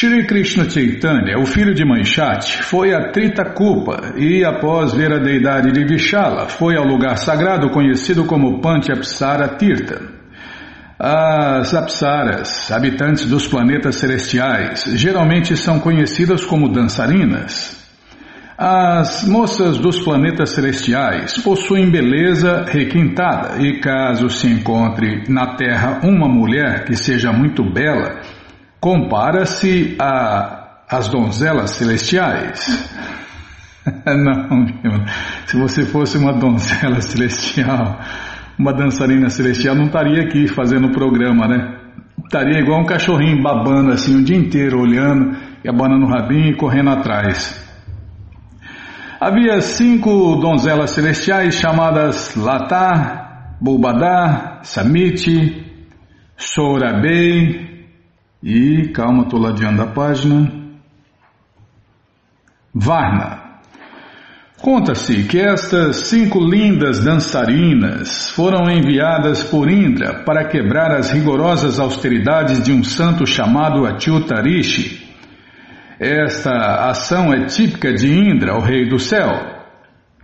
[0.00, 5.72] Shri Krishna Chaitanya, o filho de Manchat, foi a Tritakupa e, após ver a deidade
[5.72, 10.00] de Vishala, foi ao lugar sagrado conhecido como Panchapsara Tirtha.
[11.00, 17.76] As Apsaras, habitantes dos planetas celestiais, geralmente são conhecidas como dançarinas.
[18.56, 26.28] As moças dos planetas celestiais possuem beleza requintada e caso se encontre na Terra uma
[26.28, 28.20] mulher que seja muito bela,
[28.80, 32.96] compara-se a as donzelas celestiais.
[34.06, 34.66] Não,
[35.46, 38.00] se você fosse uma donzela celestial,
[38.58, 41.78] uma dançarina celestial, não estaria aqui fazendo o programa, né?
[42.24, 46.56] Estaria igual um cachorrinho babando assim o dia inteiro, olhando e abanando o rabinho e
[46.56, 47.66] correndo atrás.
[49.20, 55.64] Havia cinco donzelas celestiais chamadas Lata, Bulbadá, Samiti,
[56.36, 57.77] Sorabei
[58.42, 60.52] e, calma, estou ladeando a página,
[62.74, 63.46] Varna.
[64.60, 72.62] Conta-se que estas cinco lindas dançarinas foram enviadas por Indra para quebrar as rigorosas austeridades
[72.62, 75.08] de um santo chamado Achyutarishi
[75.98, 79.30] esta ação é típica de Indra, o rei do céu.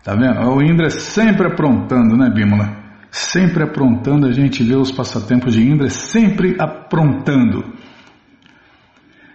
[0.05, 0.49] Tá vendo?
[0.49, 2.85] O Indra sempre aprontando, né, Bímola?
[3.11, 7.75] Sempre aprontando, a gente vê os passatempos de Indra sempre aprontando.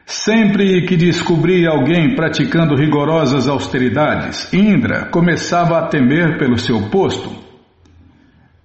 [0.09, 7.31] Sempre que descobria alguém praticando rigorosas austeridades, Indra começava a temer pelo seu posto.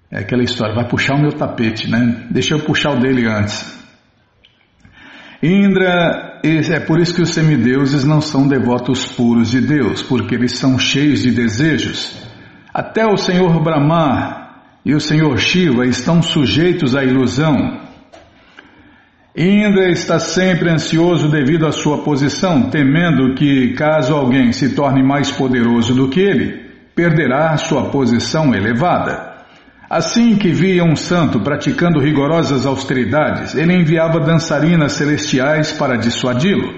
[0.09, 2.25] É aquela história, vai puxar o meu tapete, né?
[2.31, 3.79] Deixa eu puxar o dele antes.
[5.43, 10.53] Indra, é por isso que os semideuses não são devotos puros de Deus, porque eles
[10.57, 12.27] são cheios de desejos.
[12.73, 14.49] Até o Senhor Brahma
[14.83, 17.84] e o Senhor Shiva estão sujeitos à ilusão.
[19.37, 25.29] Indra está sempre ansioso devido à sua posição, temendo que, caso alguém se torne mais
[25.29, 29.35] poderoso do que ele, perderá sua posição elevada.
[29.89, 36.73] Assim que via um santo praticando rigorosas austeridades, ele enviava dançarinas celestiais para dissuadi-lo.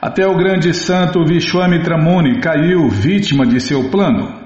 [0.00, 4.41] Até o grande santo Vishwamitra Muni caiu vítima de seu plano.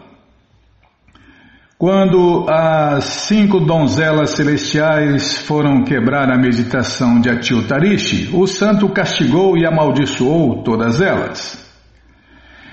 [1.78, 9.66] Quando as cinco donzelas celestiais foram quebrar a meditação de Atiltarishi, o santo castigou e
[9.66, 11.62] amaldiçoou todas elas.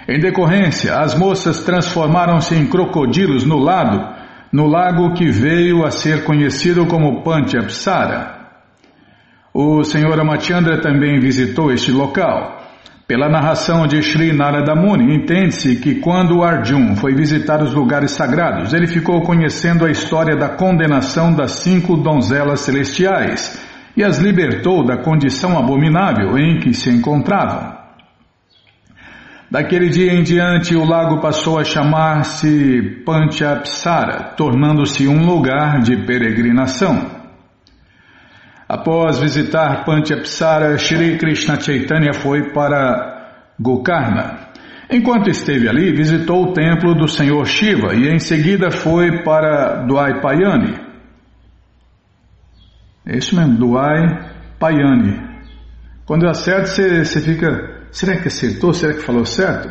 [0.07, 6.23] Em decorrência, as moças transformaram-se em crocodilos no lado no lago que veio a ser
[6.23, 8.43] conhecido como Panchapsara.
[9.51, 10.19] O Sr.
[10.19, 12.62] Amachandra também visitou este local.
[13.05, 18.73] Pela narração de Sri Narada Muni, entende-se que quando Arjun foi visitar os lugares sagrados,
[18.73, 23.61] ele ficou conhecendo a história da condenação das cinco donzelas celestiais
[23.95, 27.73] e as libertou da condição abominável em que se encontravam.
[29.51, 37.22] Daquele dia em diante, o lago passou a chamar-se Panchapsara, tornando-se um lugar de peregrinação.
[38.73, 44.49] Após visitar Panchapsara, Shri Krishna Chaitanya foi para Gokarna.
[44.89, 50.73] Enquanto esteve ali, visitou o templo do Senhor Shiva e em seguida foi para Dwaipayani.
[53.05, 55.21] É isso mesmo, Dwaipayani.
[56.05, 58.73] Quando eu acerto, você, você fica Será que acertou?
[58.73, 59.69] Será que falou certo?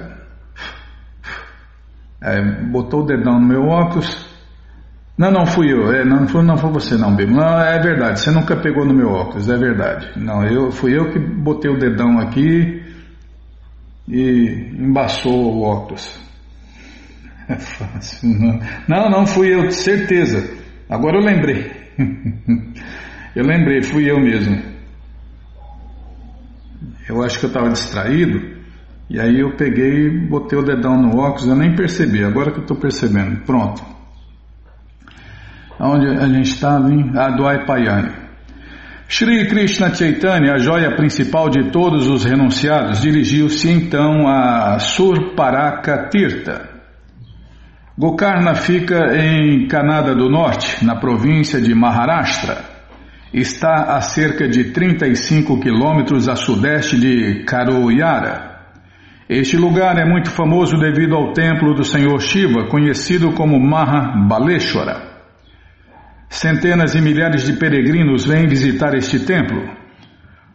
[2.23, 4.32] É, botou o dedão no meu óculos.
[5.17, 5.93] Não, não fui eu.
[5.93, 7.33] É, não, foi, não foi você não, Bibo.
[7.33, 8.21] Não, é verdade.
[8.21, 10.11] Você nunca pegou no meu óculos, é verdade.
[10.17, 12.83] Não, eu fui eu que botei o dedão aqui
[14.09, 16.21] e embaçou o óculos.
[17.49, 18.61] É fácil, não.
[18.89, 20.57] Não, não fui eu, certeza.
[20.89, 21.71] Agora eu lembrei.
[23.37, 24.73] eu lembrei, fui eu mesmo.
[27.09, 28.63] Eu acho que eu estava distraído
[29.11, 32.59] e aí eu peguei e botei o dedão no óculos, eu nem percebi, agora que
[32.59, 33.45] eu estou percebendo.
[33.45, 33.92] Pronto.
[35.83, 36.93] Onde a gente estava?
[36.93, 38.13] Em Adwaipayani.
[39.09, 46.71] Shri Krishna Chaitanya, a joia principal de todos os renunciados, dirigiu-se então a Surparaka Tirtha.
[47.99, 52.73] Gokarna fica em Canada do Norte, na província de Maharashtra
[53.33, 58.53] está a cerca de 35 quilômetros a sudeste de Karoyara.
[59.29, 65.12] Este lugar é muito famoso devido ao templo do Senhor Shiva, conhecido como Mahabaleshwara.
[66.33, 69.69] Centenas e milhares de peregrinos vêm visitar este templo.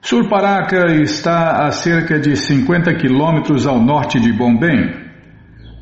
[0.01, 5.07] Surparaka está a cerca de 50 quilômetros ao norte de Bombay.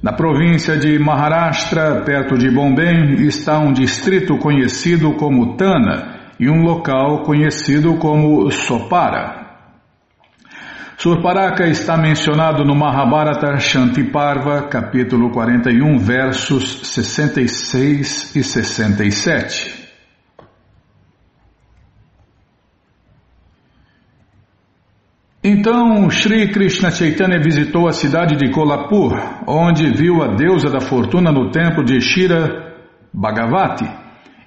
[0.04, 6.62] Na província de Maharashtra, perto de Bombay, está um distrito conhecido como Tana, e um
[6.62, 9.46] local conhecido como Sopara.
[10.98, 19.75] Surparaka está mencionado no Mahabharata Shantiparva, capítulo 41, versos 66 e 67.
[25.48, 29.16] Então Sri Krishna Chaitanya visitou a cidade de Kolhapur,
[29.46, 32.74] onde viu a deusa da fortuna no templo de Shira
[33.14, 33.88] Bhagavati,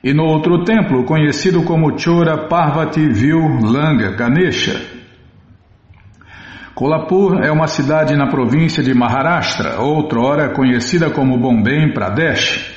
[0.03, 4.75] e no outro templo, conhecido como Chora Parvati, viu Langa Ganesha.
[6.75, 12.75] Kolhapur é uma cidade na província de Maharashtra, outrora conhecida como Bombay Pradesh.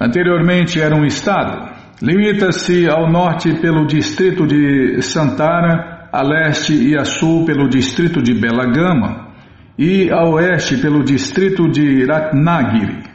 [0.00, 1.72] Anteriormente era um estado.
[2.00, 8.34] Limita-se ao norte pelo distrito de Santara, a leste e a sul pelo distrito de
[8.34, 9.32] Belagama
[9.78, 13.10] e a oeste pelo distrito de Ratnagiri.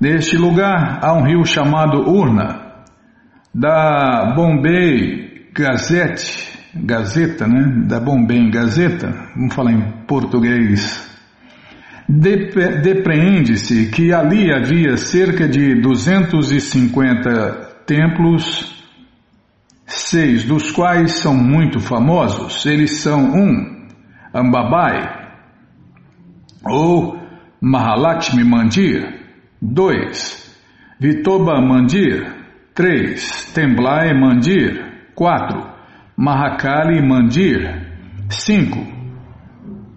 [0.00, 2.72] Neste lugar há um rio chamado Urna,
[3.54, 7.84] da Bombay Gazette, Gazeta, né?
[7.86, 11.10] Da Bombem Gazeta, vamos falar em português.
[12.08, 18.71] Depreende-se que ali havia cerca de 250 templos,
[19.92, 22.64] seis dos quais são muito famosos.
[22.66, 23.88] Eles são um,
[24.34, 25.30] Ambabai,
[26.64, 27.18] ou
[27.60, 29.20] Mahalakshmi Mandir,
[29.60, 30.58] dois,
[31.00, 32.26] Vitoba Mandir,
[32.74, 35.66] três, Temblai Mandir, quatro,
[36.16, 37.92] Mahakali Mandir.
[38.32, 38.86] 5.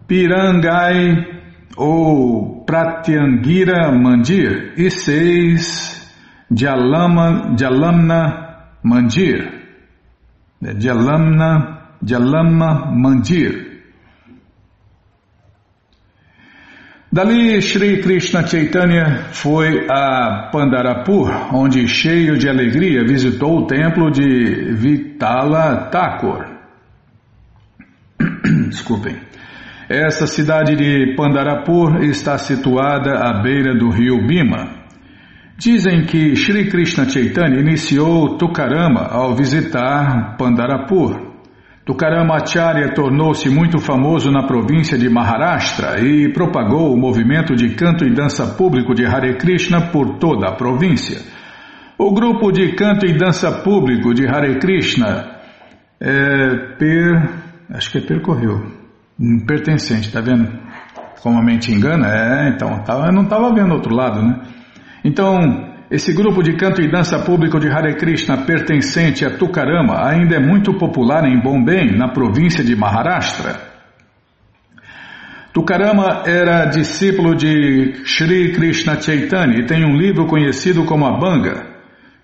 [0.08, 1.26] Pirangai
[1.78, 4.74] ou Pratyangira Mandir.
[4.78, 6.14] E 6.
[6.52, 9.65] Jalama, Jalamna Mandir.
[10.74, 13.74] Jalamna, Jalama Mandir.
[17.12, 24.74] Dali, Sri Krishna Chaitanya foi a Pandarapur, onde, cheio de alegria, visitou o templo de
[24.74, 26.46] Vitala Thakur.
[28.70, 29.16] Desculpem.
[29.88, 34.75] Essa cidade de Pandarapur está situada à beira do rio Bima.
[35.58, 41.34] Dizem que Sri Krishna Chaitanya iniciou Tukarama ao visitar Pandarapur.
[41.86, 48.14] Tukaramacharya tornou-se muito famoso na província de Maharashtra e propagou o movimento de canto e
[48.14, 51.22] dança público de Hare Krishna por toda a província.
[51.98, 55.40] O grupo de canto e dança público de Hare Krishna
[56.02, 57.30] é, per,
[57.70, 58.62] acho que é percorreu,
[59.48, 60.52] pertencente, tá vendo?
[61.22, 62.08] Como a mente engana?
[62.10, 64.42] É, então, tá, eu não estava vendo outro lado, né?
[65.06, 65.38] Então,
[65.92, 70.40] esse grupo de canto e dança público de Hare Krishna pertencente a Tukarama ainda é
[70.40, 73.56] muito popular em Bombay, na província de Maharashtra.
[75.54, 81.68] Tukarama era discípulo de Sri Krishna Chaitanya e tem um livro conhecido como Abanga.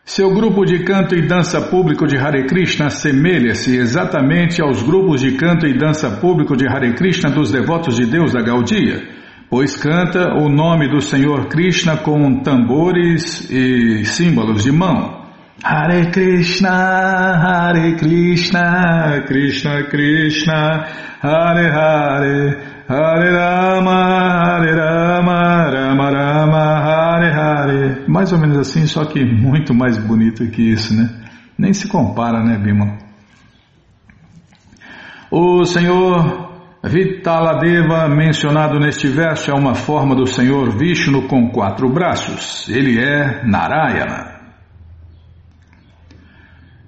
[0.04, 5.34] Seu grupo de canto e dança público de Hare Krishna assemelha-se exatamente aos grupos de
[5.34, 9.21] canto e dança público de Hare Krishna dos devotos de Deus da Gaudia
[9.52, 15.26] pois canta o nome do Senhor Krishna com tambores e símbolos de mão.
[15.62, 20.88] Hare Krishna, Hare Krishna, Krishna Krishna,
[21.22, 22.58] Hare Hare,
[22.88, 28.06] Hare Rama, Hare Rama, Rama Rama, Hare Hare.
[28.08, 31.10] Mais ou menos assim, só que muito mais bonito que isso, né?
[31.58, 32.98] Nem se compara, né, Bima?
[35.30, 36.51] O Senhor
[36.84, 42.68] Vitaladeva, mencionado neste verso, é uma forma do Senhor Vishnu com quatro braços.
[42.68, 44.42] Ele é Narayana.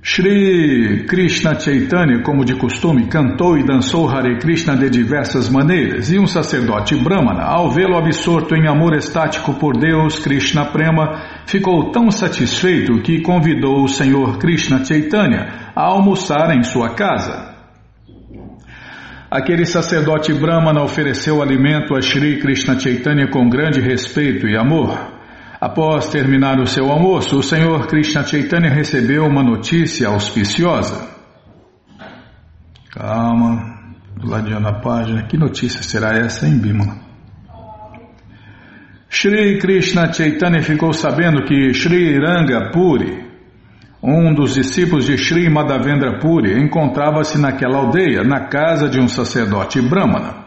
[0.01, 6.17] Shri Krishna Chaitanya, como de costume, cantou e dançou Hare Krishna de diversas maneiras, e
[6.17, 12.09] um sacerdote brahmana, ao vê-lo absorto em amor estático por Deus, Krishna Prema, ficou tão
[12.09, 17.52] satisfeito que convidou o Senhor Krishna Chaitanya a almoçar em sua casa.
[19.33, 24.95] Aquele sacerdote Brahmana ofereceu alimento a Sri Krishna Chaitanya com grande respeito e amor.
[25.59, 31.09] Após terminar o seu almoço, o Senhor Krishna Chaitanya recebeu uma notícia auspiciosa.
[32.91, 35.23] Calma, do ladinho da página.
[35.23, 36.95] Que notícia será essa, hein, Bimala?
[39.09, 43.22] Shri Krishna Chaitanya ficou sabendo que Shri Ranga Puri,
[44.03, 49.81] um dos discípulos de Sri Madhavendra Puri encontrava-se naquela aldeia, na casa de um sacerdote
[49.81, 50.43] brahmana.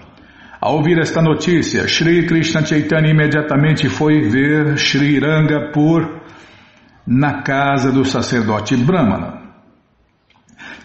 [0.60, 6.20] Ao ouvir esta notícia, Sri Krishna Chaitanya imediatamente foi ver Sri Rangapur
[7.06, 9.40] na casa do sacerdote brahmana.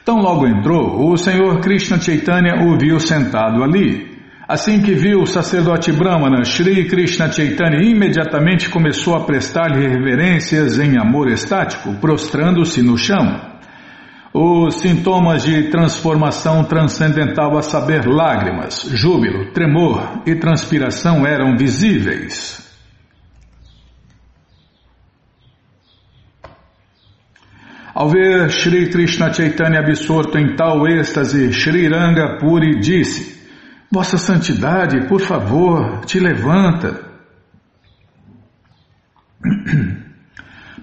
[0.05, 4.10] Tão logo entrou, o Senhor Krishna Chaitanya o viu sentado ali.
[4.51, 10.97] Assim que viu o sacerdote Brahmana, Sri Krishna Chaitanya imediatamente começou a prestar-lhe reverências em
[10.97, 13.39] amor estático, prostrando-se no chão.
[14.33, 22.59] Os sintomas de transformação transcendental, a saber, lágrimas, júbilo, tremor e transpiração eram visíveis.
[27.95, 33.39] Ao ver Sri Krishna Chaitanya absorto em tal êxtase, Sri Ranga Puri disse:
[33.91, 37.11] Vossa Santidade, por favor, te levanta.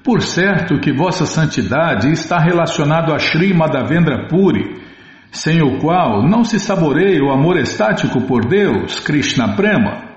[0.04, 4.82] Por certo que Vossa Santidade está relacionado a Sri Madhavendra Puri,
[5.30, 10.07] sem o qual não se saboreia o amor estático por Deus, Krishna Prema.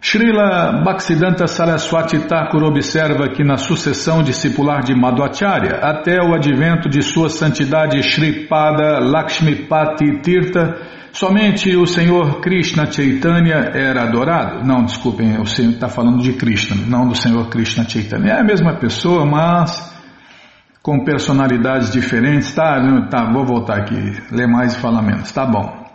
[0.00, 7.02] Srila Bhaktisiddhanta Saraswati Thakur observa que na sucessão discipular de Madhvacharya, até o advento de
[7.02, 10.76] sua santidade Sripada Lakshmipati Tirtha,
[11.12, 14.64] somente o Senhor Krishna Chaitanya era adorado.
[14.64, 18.34] Não, desculpem, o Senhor está falando de Krishna, não do Senhor Krishna Chaitanya.
[18.34, 19.96] É a mesma pessoa, mas
[20.82, 22.54] com personalidades diferentes.
[22.54, 22.78] Tá,
[23.10, 23.96] tá vou voltar aqui,
[24.30, 25.32] ler mais e falar menos.
[25.32, 25.85] Tá bom.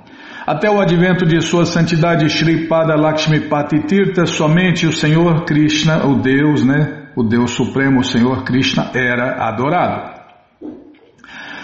[0.51, 3.39] Até o advento de sua santidade Shri Pada Lakshmi
[3.87, 9.47] Tirtha, somente o Senhor Krishna, o Deus, né, o Deus Supremo, o Senhor Krishna, era
[9.47, 10.11] adorado.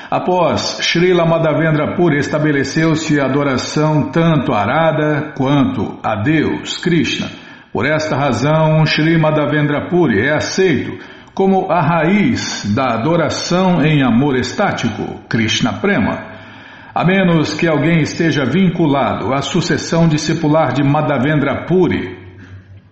[0.10, 7.28] Após Srila Madhavendra Puri estabeleceu-se a adoração tanto a Arada quanto a Deus, Krishna.
[7.74, 10.98] Por esta razão, Sri Madhavendra Puri é aceito
[11.34, 16.37] como a raiz da adoração em amor estático, Krishna Prema.
[16.98, 22.18] A menos que alguém esteja vinculado à sucessão discipular de Madhavendra Puri,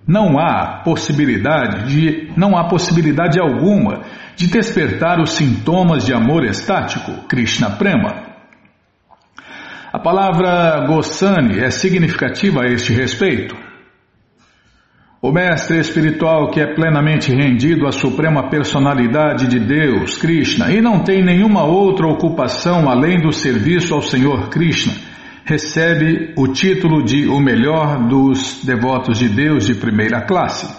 [0.08, 4.04] não há possibilidade de, não há possibilidade alguma
[4.36, 8.28] de despertar os sintomas de amor estático, Krishna Prema.
[9.92, 13.58] A palavra Gosani é significativa a este respeito.
[15.26, 21.00] O mestre espiritual que é plenamente rendido à suprema personalidade de Deus, Krishna, e não
[21.00, 24.94] tem nenhuma outra ocupação além do serviço ao Senhor Krishna,
[25.44, 30.72] recebe o título de o melhor dos devotos de Deus de primeira classe.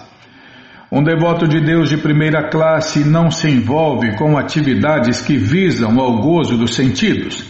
[0.92, 6.20] Um devoto de Deus de primeira classe não se envolve com atividades que visam ao
[6.20, 7.42] gozo dos sentidos.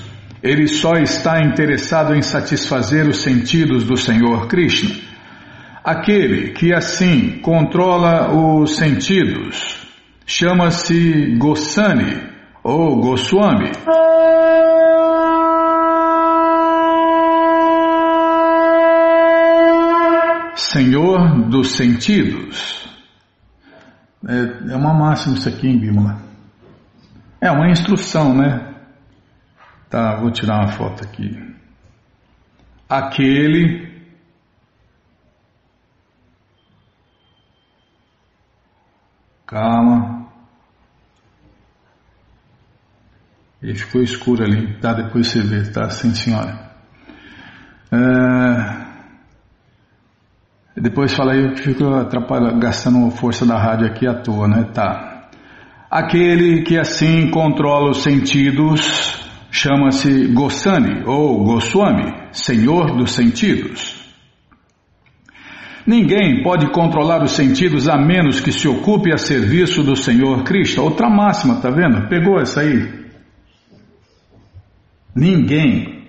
[0.43, 5.16] Ele só está interessado em satisfazer os sentidos do Senhor Krishna.
[5.87, 9.87] Aquele que assim controla os sentidos
[10.27, 12.29] chama-se Gosani
[12.65, 13.71] ou Goswami.
[20.57, 22.91] Senhor dos sentidos.
[24.29, 26.21] É, é uma máxima isso aqui em Bímola.
[27.41, 28.75] É uma instrução, né?
[29.89, 31.31] Tá, vou tirar uma foto aqui.
[32.89, 33.96] Aquele
[39.47, 40.27] Calma.
[43.63, 44.93] E ficou escuro ali, tá?
[44.93, 45.89] Depois você vê, tá?
[45.89, 46.71] Sim, senhora.
[47.93, 48.87] É...
[50.81, 51.85] Depois fala aí que fico
[52.59, 54.65] gastando força da rádio aqui à toa, né?
[54.75, 55.31] Tá.
[55.91, 63.96] Aquele que assim controla os sentidos chama-se Gosani ou Goswami, Senhor dos Sentidos.
[65.87, 70.83] Ninguém pode controlar os sentidos a menos que se ocupe a serviço do Senhor Cristo.
[70.83, 72.09] Outra máxima, tá vendo?
[72.09, 73.07] Pegou essa aí?
[75.15, 76.05] Ninguém.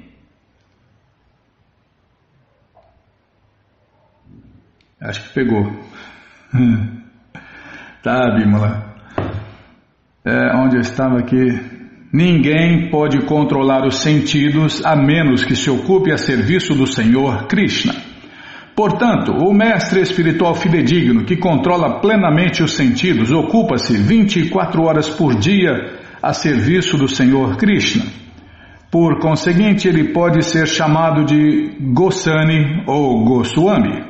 [5.00, 5.72] Acho que pegou.
[8.02, 8.96] tá, Bímola.
[10.26, 11.78] É, onde eu estava aqui.
[12.12, 18.07] Ninguém pode controlar os sentidos a menos que se ocupe a serviço do Senhor Krishna.
[18.78, 25.98] Portanto, o mestre espiritual fidedigno que controla plenamente os sentidos ocupa-se 24 horas por dia
[26.22, 28.06] a serviço do Senhor Krishna.
[28.92, 34.06] Por conseguinte, ele pode ser chamado de Gosani ou Goswami.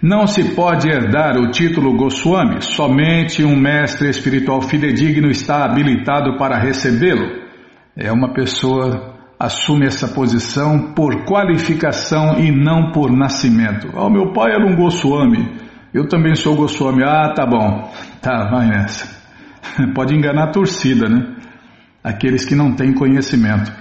[0.00, 6.58] Não se pode herdar o título Goswami, somente um mestre espiritual fidedigno está habilitado para
[6.58, 7.44] recebê-lo.
[7.94, 13.90] É uma pessoa assume essa posição por qualificação e não por nascimento.
[13.94, 15.60] Oh, meu pai era um Goswami,
[15.92, 17.02] eu também sou Goswami.
[17.04, 19.06] Ah, tá bom, tá, vai nessa.
[19.94, 21.36] Pode enganar a torcida, né?
[22.02, 23.72] Aqueles que não têm conhecimento.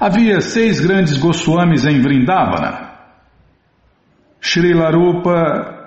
[0.00, 2.88] Havia seis grandes Goswamis em Vrindavana.
[4.40, 5.80] Sri Larupa,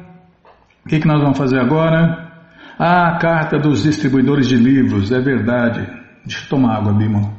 [0.86, 2.31] o que, que nós vamos fazer agora?
[2.79, 6.02] Ah, a carta dos distribuidores de livros, é verdade.
[6.25, 7.33] Deixa eu tomar água, Bima.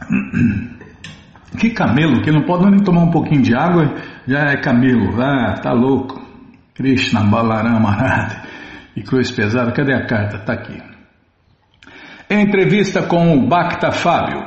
[1.58, 3.94] Que camelo, que não pode nem tomar um pouquinho de água,
[4.26, 5.22] já é camelo.
[5.22, 6.20] Ah, tá louco.
[6.74, 7.96] Krishna Balarama.
[8.96, 10.38] E cruz pesada, cadê a carta?
[10.40, 10.82] Tá aqui.
[12.28, 14.42] Entrevista com o Bacta Fábio.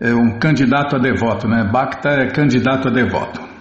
[0.00, 1.68] É um candidato a devoto, né?
[1.70, 3.51] Bacta é candidato a devoto.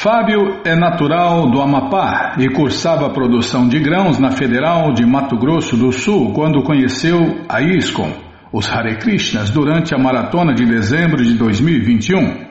[0.00, 5.76] Fábio é natural do Amapá e cursava produção de grãos na Federal de Mato Grosso
[5.76, 8.12] do Sul quando conheceu a ISCOM
[8.52, 12.46] os Hare Krishnas durante a maratona de dezembro de 2021.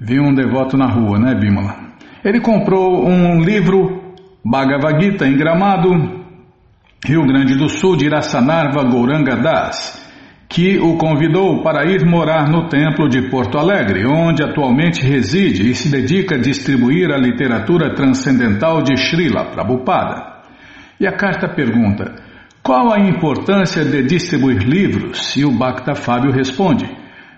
[0.00, 1.76] Vi um devoto na rua, né, Bimala?
[2.24, 5.90] Ele comprou um livro Bhagavad Gita em Gramado,
[7.04, 10.09] Rio Grande do Sul, de Iraçanarva Gouranga Das,
[10.50, 15.74] que o convidou para ir morar no templo de Porto Alegre, onde atualmente reside e
[15.76, 20.40] se dedica a distribuir a literatura transcendental de Srila Prabhupada.
[20.98, 22.16] E a carta pergunta:
[22.64, 25.36] qual a importância de distribuir livros?
[25.36, 26.84] E o Bhakta Fábio responde: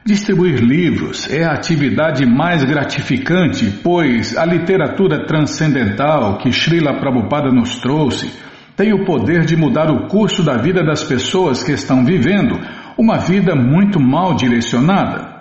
[0.06, 7.76] Distribuir livros é a atividade mais gratificante, pois a literatura transcendental que Srila Prabhupada nos
[7.76, 8.32] trouxe
[8.74, 12.58] tem o poder de mudar o curso da vida das pessoas que estão vivendo
[12.96, 15.32] uma vida muito mal direcionada.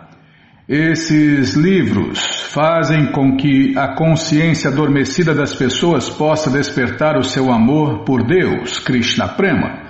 [0.67, 2.19] Esses livros
[2.53, 8.79] fazem com que a consciência adormecida das pessoas possa despertar o seu amor por Deus,
[8.79, 9.81] Krishna Prema.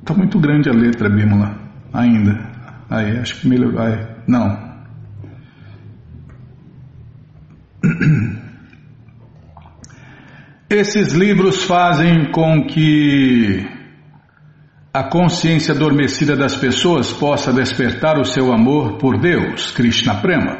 [0.00, 1.56] Está muito grande a letra, Bímola,
[1.92, 2.52] ainda.
[2.90, 3.80] Aí, acho que melhorou.
[3.80, 4.74] Aí, não.
[10.68, 13.73] Esses livros fazem com que
[14.94, 20.58] a consciência adormecida das pessoas possa despertar o seu amor por Deus, Krishna Prema.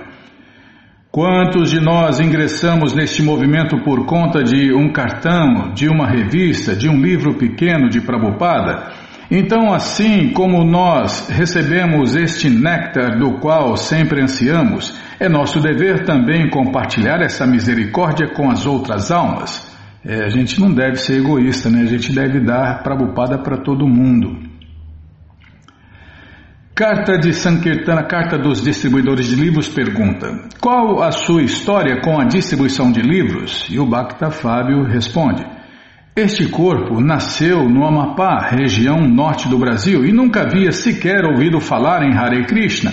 [1.08, 6.88] Quantos de nós ingressamos neste movimento por conta de um cartão, de uma revista, de
[6.88, 8.90] um livro pequeno de Prabhupada?
[9.30, 16.50] Então, assim como nós recebemos este néctar do qual sempre ansiamos, é nosso dever também
[16.50, 19.63] compartilhar essa misericórdia com as outras almas.
[20.06, 21.80] É, a gente não deve ser egoísta, né?
[21.80, 24.38] A gente deve dar Prabhupada para todo mundo.
[26.74, 30.26] Carta de Sankirtana, carta dos distribuidores de livros, pergunta:
[30.60, 33.66] Qual a sua história com a distribuição de livros?
[33.70, 35.42] E o Bhakta Fábio responde:
[36.14, 42.02] Este corpo nasceu no Amapá, região norte do Brasil, e nunca havia sequer ouvido falar
[42.02, 42.92] em Hare Krishna.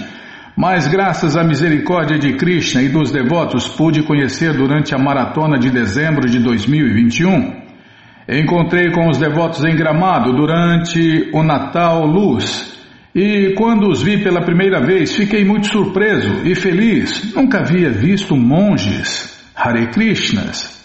[0.62, 5.72] Mas, graças à misericórdia de Krishna e dos devotos, pude conhecer durante a maratona de
[5.72, 7.64] dezembro de 2021.
[8.30, 12.80] Encontrei com os devotos em Gramado durante o Natal Luz
[13.16, 17.34] e quando os vi pela primeira vez, fiquei muito surpreso e feliz.
[17.34, 20.81] Nunca havia visto monges Hare Krishnas.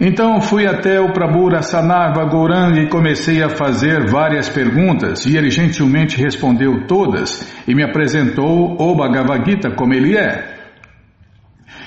[0.00, 5.50] Então fui até o Prabhu Sanarva Gauranga e comecei a fazer várias perguntas e ele
[5.50, 10.52] gentilmente respondeu todas e me apresentou o Bhagavad Gita como ele é.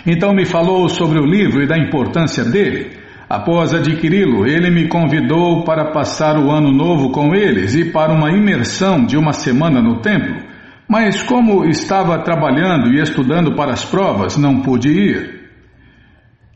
[0.06, 2.92] Então me falou sobre o livro e da importância dele.
[3.28, 8.32] Após adquiri-lo, ele me convidou para passar o ano novo com eles e para uma
[8.32, 10.46] imersão de uma semana no templo.
[10.88, 15.35] Mas, como estava trabalhando e estudando para as provas, não pude ir.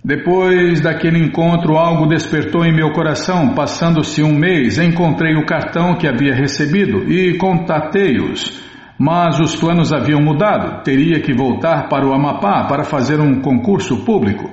[0.10, 3.54] Depois daquele encontro, algo despertou em meu coração.
[3.54, 8.60] Passando-se um mês, encontrei o cartão que havia recebido e contatei-os.
[8.98, 10.84] Mas os planos haviam mudado.
[10.84, 14.50] Teria que voltar para o Amapá para fazer um concurso público.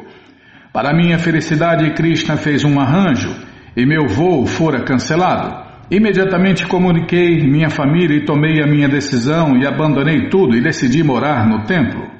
[0.74, 3.34] Para minha felicidade, Krishna fez um arranjo
[3.74, 5.64] e meu voo fora cancelado.
[5.90, 11.48] Imediatamente comuniquei minha família e tomei a minha decisão e abandonei tudo e decidi morar
[11.48, 12.15] no templo.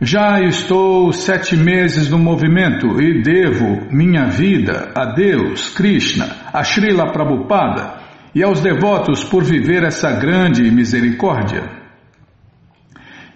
[0.00, 7.10] Já estou sete meses no movimento e devo minha vida a Deus, Krishna, a Srila
[7.12, 7.94] Prabhupada
[8.34, 11.62] e aos devotos por viver essa grande misericórdia.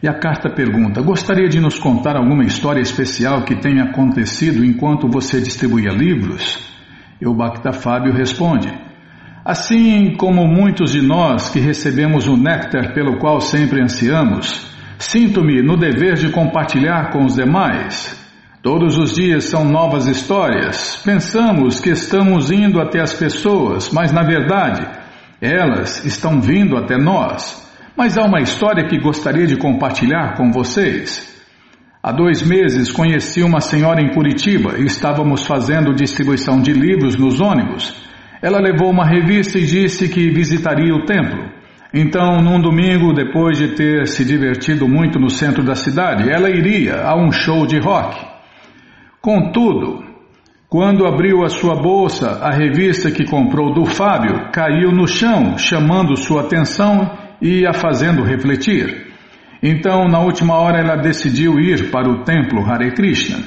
[0.03, 5.09] E a carta pergunta: Gostaria de nos contar alguma história especial que tenha acontecido enquanto
[5.09, 6.59] você distribuía livros?
[7.19, 8.71] E o Bhakta Fábio responde:
[9.43, 14.71] Assim como muitos de nós que recebemos o néctar pelo qual sempre ansiamos,
[15.01, 18.19] sinto-me no dever de compartilhar com os demais.
[18.63, 21.01] Todos os dias são novas histórias.
[21.03, 24.87] Pensamos que estamos indo até as pessoas, mas na verdade,
[25.41, 27.67] elas estão vindo até nós.
[27.97, 31.29] Mas há uma história que gostaria de compartilhar com vocês.
[32.03, 37.41] Há dois meses conheci uma senhora em Curitiba e estávamos fazendo distribuição de livros nos
[37.41, 37.95] ônibus.
[38.43, 41.60] Ela levou uma revista e disse que visitaria o templo.
[41.93, 47.03] Então, num domingo, depois de ter se divertido muito no centro da cidade, ela iria
[47.03, 48.17] a um show de rock.
[49.21, 50.05] Contudo,
[50.69, 56.17] quando abriu a sua bolsa, a revista que comprou do Fábio caiu no chão, chamando
[56.17, 57.11] sua atenção
[57.43, 59.09] e a fazendo refletir.
[59.61, 63.39] Então, na última hora, ela decidiu ir para o templo Hare Krishna.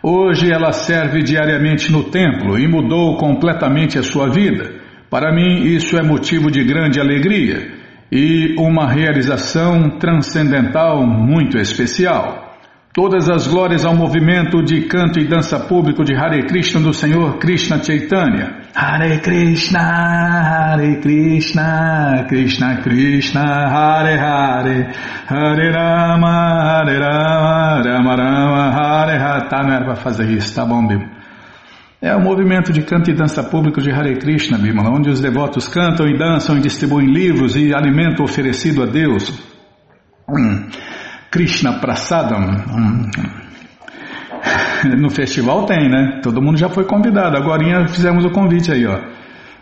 [0.00, 4.85] Hoje ela serve diariamente no templo e mudou completamente a sua vida.
[5.10, 7.76] Para mim, isso é motivo de grande alegria
[8.10, 12.44] e uma realização transcendental muito especial.
[12.92, 17.36] Todas as glórias ao movimento de canto e dança público de Hare Krishna do Senhor
[17.38, 18.62] Krishna Chaitanya.
[18.74, 24.92] Hare Krishna, Hare Krishna, Krishna Krishna, Hare Hare,
[25.28, 29.48] Hare Rama, Hare Rama, Rama Rama, Hare Hare.
[29.50, 31.15] Tá, não era para fazer isso, tá bom, Bima.
[32.00, 35.66] É o movimento de canto e dança público de Hare Krishna, Bimala, onde os devotos
[35.66, 39.32] cantam e dançam e distribuem livros e alimento oferecido a Deus.
[40.28, 40.68] Hum.
[41.30, 42.40] Krishna Prasadam.
[42.40, 43.10] Hum.
[44.98, 46.20] No festival tem, né?
[46.22, 47.36] Todo mundo já foi convidado.
[47.36, 49.00] Agora fizemos o convite aí, ó.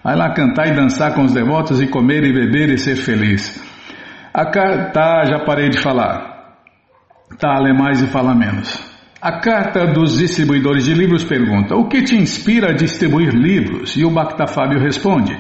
[0.03, 3.63] Vai lá cantar e dançar com os devotos e comer e beber e ser feliz.
[4.35, 6.59] A tá, já parei de falar.
[7.39, 8.94] Tá, lê mais e fala menos.
[9.25, 13.97] A carta dos distribuidores de livros pergunta: O que te inspira a distribuir livros?
[13.97, 15.35] E o Bhakta Fábio responde: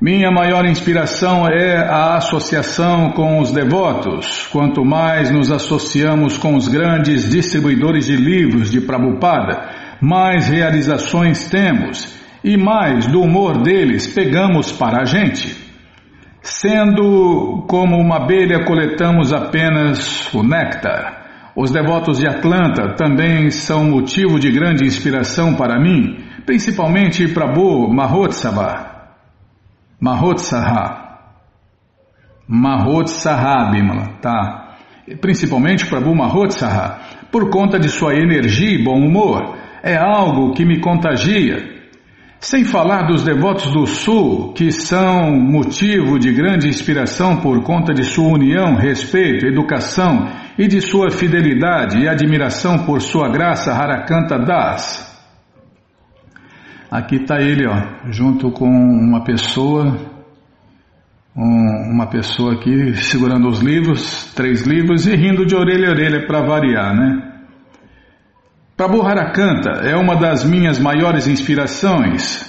[0.00, 4.46] minha maior inspiração é a associação com os devotos.
[4.52, 12.16] Quanto mais nos associamos com os grandes distribuidores de livros de Prabhupada, mais realizações temos
[12.44, 15.56] e mais do humor deles pegamos para a gente.
[16.40, 21.21] Sendo como uma abelha, coletamos apenas o néctar.
[21.54, 28.90] Os devotos de Atlanta também são motivo de grande inspiração para mim, principalmente Prabhu Mahotsava.
[30.00, 31.02] Mahotsaha.
[32.48, 34.62] Mahotsaha, Bimala, tá?
[35.20, 39.56] principalmente Prabhu Mahotsaha, por conta de sua energia e bom humor.
[39.82, 41.71] É algo que me contagia.
[42.42, 48.02] Sem falar dos devotos do Sul, que são motivo de grande inspiração por conta de
[48.02, 50.28] sua união, respeito, educação
[50.58, 55.08] e de sua fidelidade e admiração por sua graça Harakanta Das.
[56.90, 59.96] Aqui está ele, ó, junto com uma pessoa,
[61.36, 66.26] um, uma pessoa aqui segurando os livros, três livros e rindo de orelha a orelha
[66.26, 67.31] para variar, né?
[68.82, 72.44] Prabhu Harakanta é uma das minhas maiores inspirações.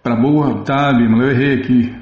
[0.00, 1.92] Prabhu, tá, eu errei aqui.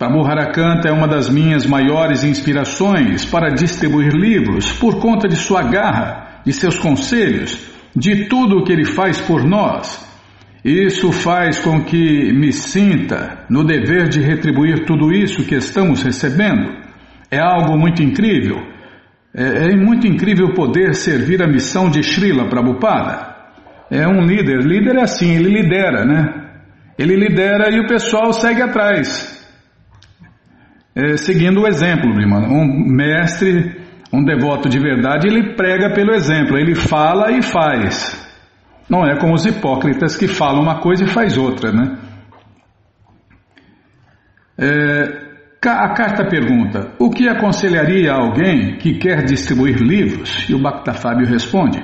[0.00, 6.40] Harakanta é uma das minhas maiores inspirações para distribuir livros por conta de sua garra,
[6.42, 7.60] de seus conselhos,
[7.94, 10.02] de tudo o que ele faz por nós.
[10.64, 16.72] Isso faz com que me sinta no dever de retribuir tudo isso que estamos recebendo.
[17.30, 18.73] É algo muito incrível.
[19.34, 23.34] É, é muito incrível poder servir a missão de Srila Prabhupada.
[23.90, 24.60] É um líder.
[24.60, 26.44] Líder é assim, ele lidera, né?
[26.96, 29.32] Ele lidera e o pessoal segue atrás.
[30.94, 32.44] É, seguindo o exemplo, irmão.
[32.44, 33.76] Um mestre,
[34.12, 36.56] um devoto de verdade, ele prega pelo exemplo.
[36.56, 38.22] Ele fala e faz.
[38.88, 41.98] Não é como os hipócritas que falam uma coisa e faz outra, né?
[44.56, 45.23] É,
[45.72, 50.46] a carta pergunta: O que aconselharia a alguém que quer distribuir livros?
[50.48, 51.82] E o Bhakta Fábio responde: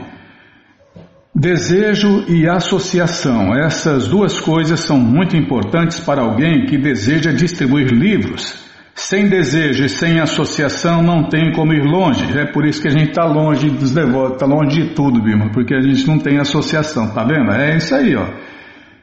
[1.34, 3.54] Desejo e associação.
[3.54, 8.68] Essas duas coisas são muito importantes para alguém que deseja distribuir livros.
[8.94, 12.36] Sem desejo e sem associação não tem como ir longe.
[12.36, 15.50] É por isso que a gente está longe dos devotos, está longe de tudo, Bima,
[15.52, 17.50] porque a gente não tem associação, tá vendo?
[17.52, 18.26] É isso aí, ó.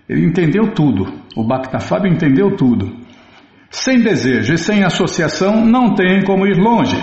[0.07, 1.11] Ele entendeu tudo.
[1.35, 3.06] O Bhakta Fábio entendeu tudo.
[3.69, 6.97] Sem desejo e sem associação não tem como ir longe.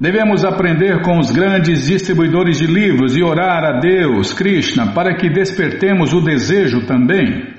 [0.00, 5.28] Devemos aprender com os grandes distribuidores de livros e orar a Deus, Krishna, para que
[5.28, 7.58] despertemos o desejo também.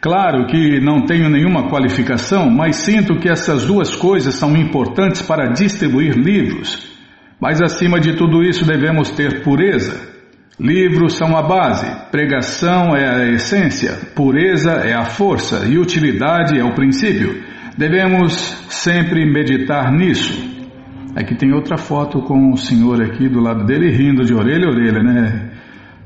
[0.00, 5.52] Claro que não tenho nenhuma qualificação, mas sinto que essas duas coisas são importantes para
[5.52, 6.96] distribuir livros.
[7.38, 10.15] Mas acima de tudo isso devemos ter pureza.
[10.58, 16.64] Livros são a base, pregação é a essência, pureza é a força e utilidade é
[16.64, 17.42] o princípio.
[17.76, 18.32] Devemos
[18.70, 20.56] sempre meditar nisso.
[21.14, 24.70] Aqui tem outra foto com o senhor aqui do lado dele rindo de orelha a
[24.70, 25.50] orelha, né?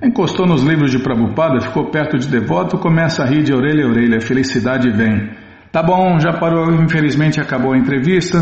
[0.03, 3.89] Encostou nos livros de Prabhupada, ficou perto de devoto, começa a rir de orelha a
[3.89, 5.31] orelha, felicidade vem.
[5.71, 8.39] Tá bom, já parou, infelizmente acabou a entrevista.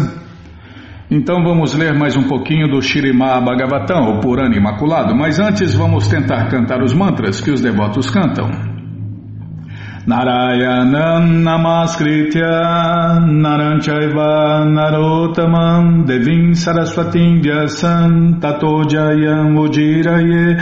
[1.10, 6.06] Então vamos ler mais um pouquinho do Shirimá Bhagavatam, o Purana Imaculado, mas antes vamos
[6.06, 8.50] tentar cantar os mantras que os devotos cantam.
[10.06, 20.56] Narayanam Namaskritya Naranchaiva Narotamam Devim Saraswatim Vyasam Tato Jayam Ujiraye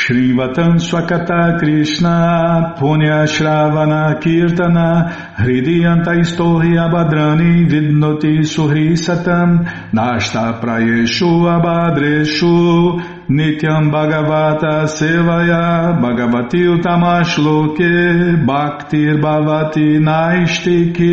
[0.00, 12.98] Shrivatam Swakata Krishna Punya Shravana Kirtana Hridiyanta Istohi Abadrani Vidnoti Suhri Satam Nashta Prayeshu Abadreshu
[13.28, 21.10] Nityam Bhagavata Sevaya Bhagavati Utamashloke Bhaktir Bhavati Naistiki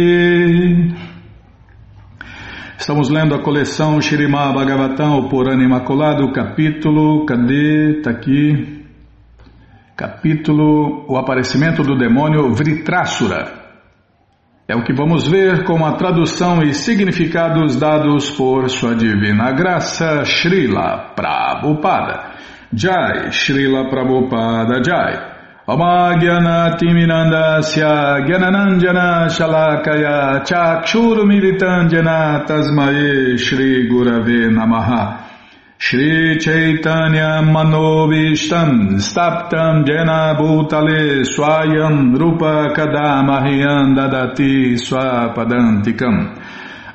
[2.80, 7.98] Estamos lendo a coleção Shirimá Bhagavatam, o Purana Imaculado, capítulo, cadê?
[7.98, 8.77] Está aqui.
[9.97, 13.61] Capítulo O Aparecimento do Demônio Vritrasura.
[14.69, 20.25] É o que vamos ver com a tradução e significados dados por Sua Divina Graça,
[20.25, 22.33] Srila Prabhupada.
[22.73, 25.33] Jai, Srila Prabhupada Jai.
[25.71, 27.83] अमाज्ञनातिमिनन्दस्य
[28.27, 30.15] ज्ञननञ्जनशलाकया
[30.49, 32.17] चाक्षुरुमिलितञ्जना
[32.49, 33.13] तस्मये
[33.45, 34.89] श्रीगुरवे नमः
[35.80, 46.36] Shri Chaitanya Manovistam, Staptam Jena Bhutale Swayam Rupa Kadamahyam Dadati Swapadantikam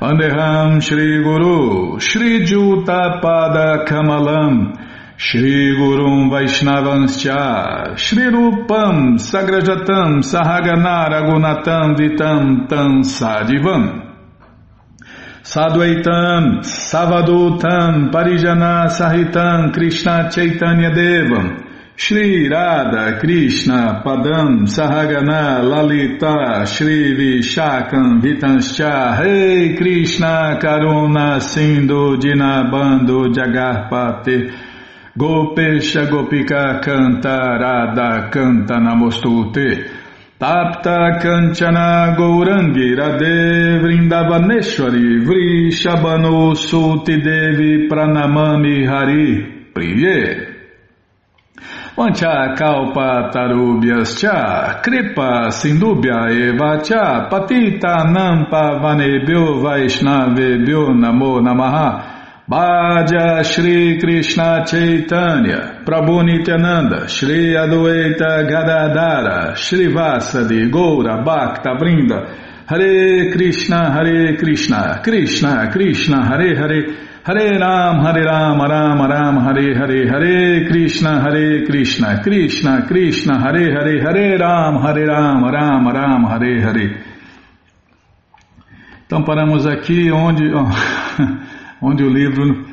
[0.00, 4.76] Andeham Shri Guru Shri Juta Pada Kamalam
[5.16, 14.11] Shri Gurum Vaishnavanscha Shri Rupam Sagrajatam Sahaganaragunatam Vitam Tansadivam Sadivam
[15.42, 28.22] Sadvaitam Savadutam Parijana Sahitam Krishna Chaitanya Devam Shri Radha Krishna Padam Sahagana Lalita Shri Vishakam
[28.22, 34.54] Vitanscha Rei Krishna Karuna Sindhu Dinabando Jagarpate
[35.18, 40.01] Gopesha Gopika Canta Radha Canta Namostute
[40.42, 49.70] Tapta Kanchana Gourangi Radhe Vrindavaneshwari Vrishabhanu Suti Devi Pranamami Hari.
[49.72, 50.48] Priye
[51.96, 62.11] Vancha Kalpa Tarubhyascha Kripa Sindubhya Eva Cha Patita Nampa Vanebhyo Vaishnavebhyo Namo Namaha
[62.50, 73.30] Bhaja Shri Krishna Chaitanya, Prabhu Nityananda, Shri Adwaita Gadadara, Shri Vasadi, Goura, Bhakta Brinda, Hare
[73.30, 80.08] Krishna, Hare Krishna, Krishna, Krishna, Hare Hare, Hare Ram, Hare Ram, Ram Ram, Hare Hare,
[80.08, 86.60] Hare Krishna, Hare Krishna, Krishna, Krishna, Hare Hare, Hare Ram, Hare Ram, Ram Ram, Hare
[86.60, 87.12] Hare.
[89.06, 90.52] Então paramos aqui onde...
[90.54, 90.66] Oh,
[91.82, 92.64] onde o livro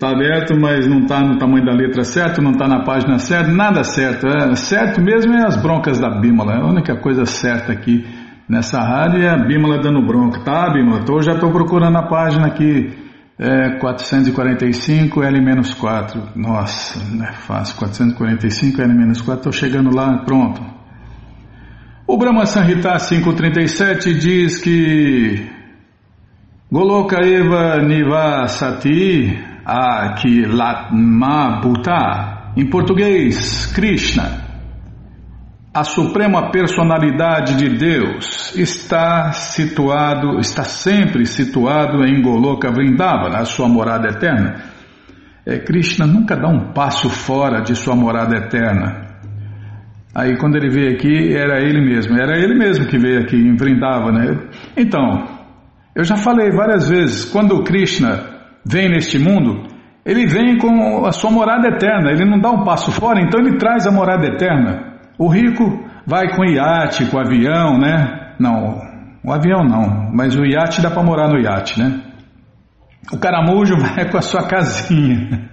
[0.00, 3.52] está aberto, mas não está no tamanho da letra certa, não está na página certa,
[3.52, 4.26] nada certo.
[4.26, 6.56] É, certo mesmo é as broncas da Bímola.
[6.56, 8.06] A única coisa certa aqui
[8.48, 10.40] nessa rádio é a Bímola dando bronca.
[10.40, 11.04] Tá, Bímola?
[11.04, 12.92] Tô, já estou procurando a página aqui.
[13.38, 16.36] É 445 L-4.
[16.36, 17.76] Nossa, não é fácil.
[17.76, 19.36] 445 L-4.
[19.36, 20.62] Estou chegando lá, pronto.
[22.06, 25.59] O Brahma Sanhita 537 diz que
[26.72, 34.44] Goloka Eva Nivasati Akilatma Bhuta, em português, Krishna,
[35.74, 43.68] a suprema personalidade de Deus, está situado, está sempre situado em Goloka Vrindavana, a sua
[43.68, 44.62] morada eterna.
[45.44, 49.08] É, Krishna nunca dá um passo fora de sua morada eterna.
[50.14, 53.56] Aí quando ele veio aqui, era ele mesmo, era ele mesmo que veio aqui em
[53.56, 54.48] Vrindavana.
[54.76, 55.29] Então,
[55.94, 59.66] eu já falei várias vezes, quando o Krishna vem neste mundo,
[60.04, 63.58] ele vem com a sua morada eterna, ele não dá um passo fora, então ele
[63.58, 64.98] traz a morada eterna.
[65.18, 68.34] O rico vai com iate, com avião, né?
[68.38, 68.80] Não,
[69.22, 72.00] o avião não, mas o iate dá para morar no iate, né?
[73.12, 75.50] O caramujo vai com a sua casinha.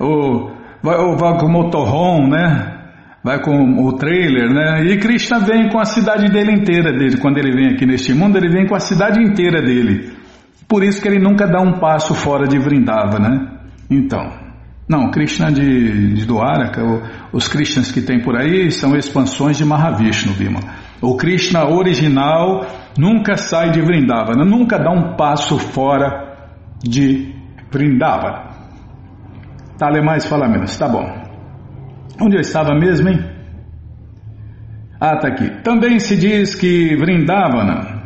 [0.00, 0.50] O,
[0.82, 2.81] vai, vai com o motorhome, né?
[3.22, 4.84] Vai com o trailer, né?
[4.84, 7.18] E Krishna vem com a cidade dele inteira dele.
[7.18, 10.12] Quando ele vem aqui neste mundo, ele vem com a cidade inteira dele.
[10.68, 13.58] Por isso que ele nunca dá um passo fora de Vrindava, né?
[13.90, 14.42] Então,
[14.88, 16.82] não, Krishna de, de Dwaraka,
[17.32, 20.60] os Krishnas que tem por aí são expansões de Mahavishnu, Bima.
[21.00, 22.66] O Krishna original
[22.98, 26.48] nunca sai de Vrindavana, nunca dá um passo fora
[26.82, 27.34] de
[27.70, 28.50] Vrindavana.
[29.78, 31.21] Tá, mais, fala menos, tá bom.
[32.20, 33.18] Onde eu estava mesmo, hein?
[35.00, 35.50] Ah, tá aqui.
[35.62, 38.02] Também se diz que Vrindavana,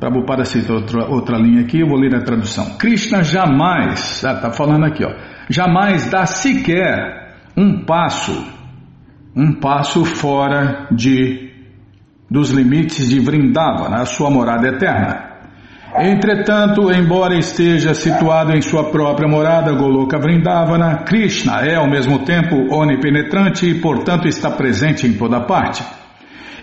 [0.00, 2.78] Prabhupada cita outra, outra linha aqui, eu vou ler a tradução.
[2.78, 5.12] Krishna jamais, ah, tá falando aqui, ó,
[5.50, 8.32] jamais dá sequer um passo,
[9.36, 11.48] um passo fora de
[12.30, 15.27] dos limites de Vrindavana, a sua morada eterna.
[15.96, 22.72] Entretanto, embora esteja situado em sua própria morada Goloka Vrindavana, Krishna é ao mesmo tempo
[22.72, 25.82] onipenetrante e, portanto, está presente em toda parte.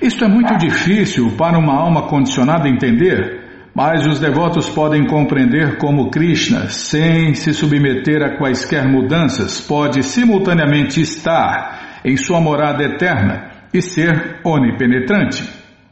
[0.02, 6.10] Isto é muito difícil para uma alma condicionada entender, mas os devotos podem compreender como
[6.10, 13.82] Krishna, sem se submeter a quaisquer mudanças, pode simultaneamente estar em sua morada eterna e
[13.82, 15.44] ser onipenetrante,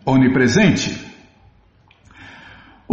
[0.05, 1.12] onipresente.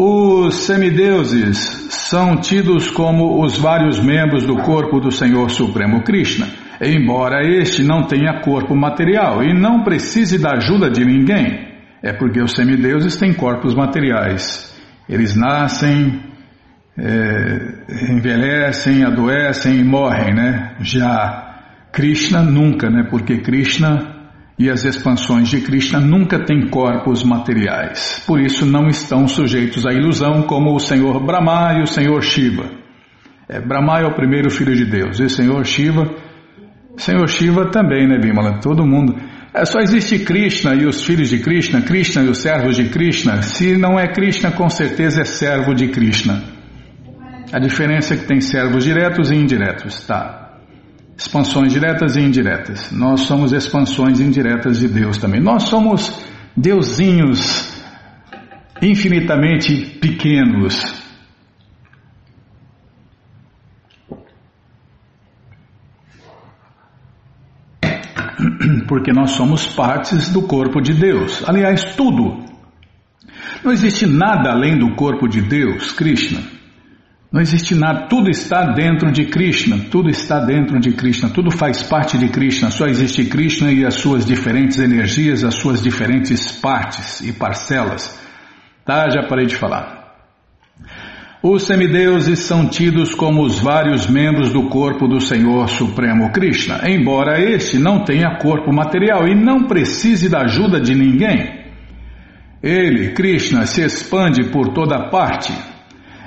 [0.02, 1.58] Os semideuses
[1.90, 6.46] são tidos como os vários membros do corpo do Senhor Supremo Krishna,
[6.80, 11.68] embora este não tenha corpo material e não precise da ajuda de ninguém.
[12.02, 14.74] É porque os semideuses têm corpos materiais.
[15.06, 16.18] Eles nascem,
[16.98, 20.76] é, envelhecem, adoecem e morrem, né?
[20.80, 21.58] Já
[21.92, 23.06] Krishna nunca, né?
[23.10, 24.19] Porque Krishna
[24.60, 29.90] e as expansões de Krishna nunca têm corpos materiais, por isso não estão sujeitos à
[29.90, 32.70] ilusão como o Senhor Brahma e o Senhor Shiva.
[33.48, 36.14] É, Brahma é o primeiro filho de Deus e o Senhor Shiva,
[36.94, 38.60] Senhor Shiva também, né, Bimala?
[38.60, 39.16] Todo mundo.
[39.54, 43.40] É, só existe Krishna e os filhos de Krishna, Krishna e os servos de Krishna.
[43.40, 46.42] Se não é Krishna, com certeza é servo de Krishna.
[47.50, 50.39] A diferença é que tem servos diretos e indiretos, tá?
[51.20, 52.90] Expansões diretas e indiretas.
[52.90, 55.38] Nós somos expansões indiretas de Deus também.
[55.38, 56.18] Nós somos
[56.56, 57.70] deusinhos
[58.80, 60.82] infinitamente pequenos.
[68.88, 71.46] Porque nós somos partes do corpo de Deus.
[71.46, 72.46] Aliás, tudo.
[73.62, 76.59] Não existe nada além do corpo de Deus, Krishna.
[77.32, 81.80] Não existe nada, tudo está dentro de Krishna, tudo está dentro de Krishna, tudo faz
[81.80, 87.20] parte de Krishna, só existe Krishna e as suas diferentes energias, as suas diferentes partes
[87.20, 88.18] e parcelas.
[88.84, 90.00] Tá, já parei de falar.
[91.40, 97.40] Os semideuses são tidos como os vários membros do corpo do Senhor Supremo Krishna, embora
[97.40, 101.60] este não tenha corpo material e não precise da ajuda de ninguém.
[102.60, 105.52] Ele, Krishna, se expande por toda parte,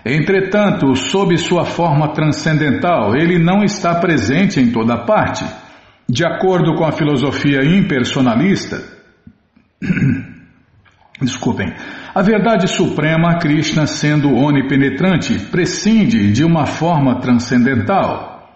[0.05, 5.45] Entretanto, sob sua forma transcendental, ele não está presente em toda parte.
[6.09, 8.83] De acordo com a filosofia impersonalista,
[11.21, 11.73] desculpem,
[12.13, 18.51] a verdade suprema, Krishna, sendo onipenetrante, prescinde de uma forma transcendental.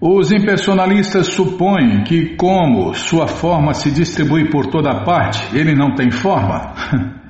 [0.00, 6.10] Os impersonalistas supõem que, como sua forma se distribui por toda parte, ele não tem
[6.10, 6.74] forma.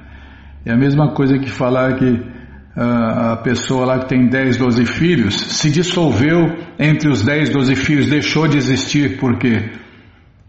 [0.67, 2.34] É a mesma coisa que falar que
[2.77, 8.09] a pessoa lá que tem 10, 12 filhos se dissolveu entre os 10, 12 filhos,
[8.09, 9.71] deixou de existir porque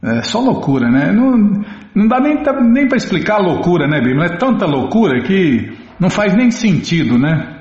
[0.04, 1.12] é só loucura, né?
[1.12, 1.38] Não,
[1.96, 2.38] não dá nem,
[2.72, 4.26] nem para explicar a loucura, né, Bíblia?
[4.26, 7.54] É tanta loucura que não faz nem sentido, né?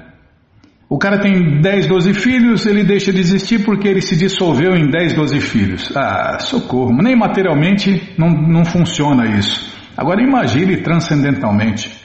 [0.88, 4.90] O cara tem 10, 12 filhos, ele deixa de existir porque ele se dissolveu em
[4.90, 5.96] 10, 12 filhos.
[5.96, 9.74] Ah, socorro, nem materialmente não, não funciona isso.
[9.96, 12.03] Agora imagine transcendentalmente.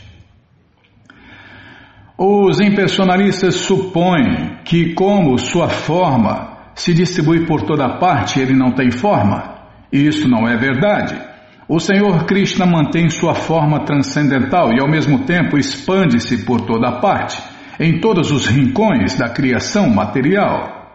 [2.21, 8.91] Os impersonalistas supõem que, como sua forma se distribui por toda parte, ele não tem
[8.91, 9.55] forma.
[9.89, 11.17] Isso não é verdade.
[11.65, 17.41] O Senhor Krishna mantém sua forma transcendental e, ao mesmo tempo, expande-se por toda parte,
[17.79, 20.89] em todos os rincões da criação material.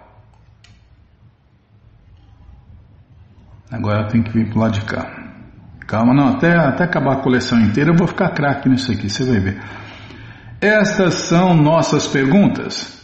[3.72, 5.25] Agora tem que vir para o lado de cá.
[5.87, 9.25] Calma, não, até, até acabar a coleção inteira eu vou ficar craque nisso aqui, você
[9.25, 9.84] vai ver.
[10.65, 12.99] Estas são nossas perguntas.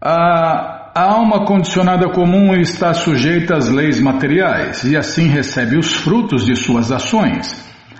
[0.00, 6.56] A alma condicionada comum está sujeita às leis materiais e assim recebe os frutos de
[6.56, 7.54] suas ações.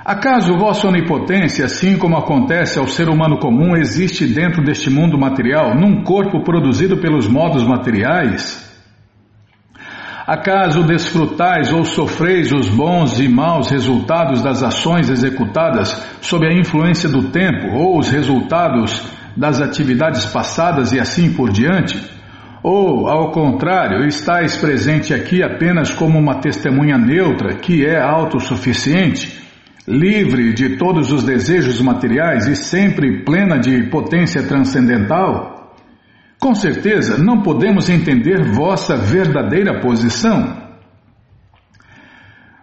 [0.04, 5.76] Acaso vossa onipotência, assim como acontece ao ser humano comum, existe dentro deste mundo material,
[5.76, 8.71] num corpo produzido pelos modos materiais?
[10.32, 17.06] Acaso desfrutais ou sofreis os bons e maus resultados das ações executadas sob a influência
[17.06, 19.04] do tempo ou os resultados
[19.36, 22.02] das atividades passadas e assim por diante?
[22.62, 29.38] Ou, ao contrário, estáis presente aqui apenas como uma testemunha neutra que é autossuficiente,
[29.86, 35.61] livre de todos os desejos materiais e sempre plena de potência transcendental?
[36.42, 40.60] Com certeza não podemos entender vossa verdadeira posição.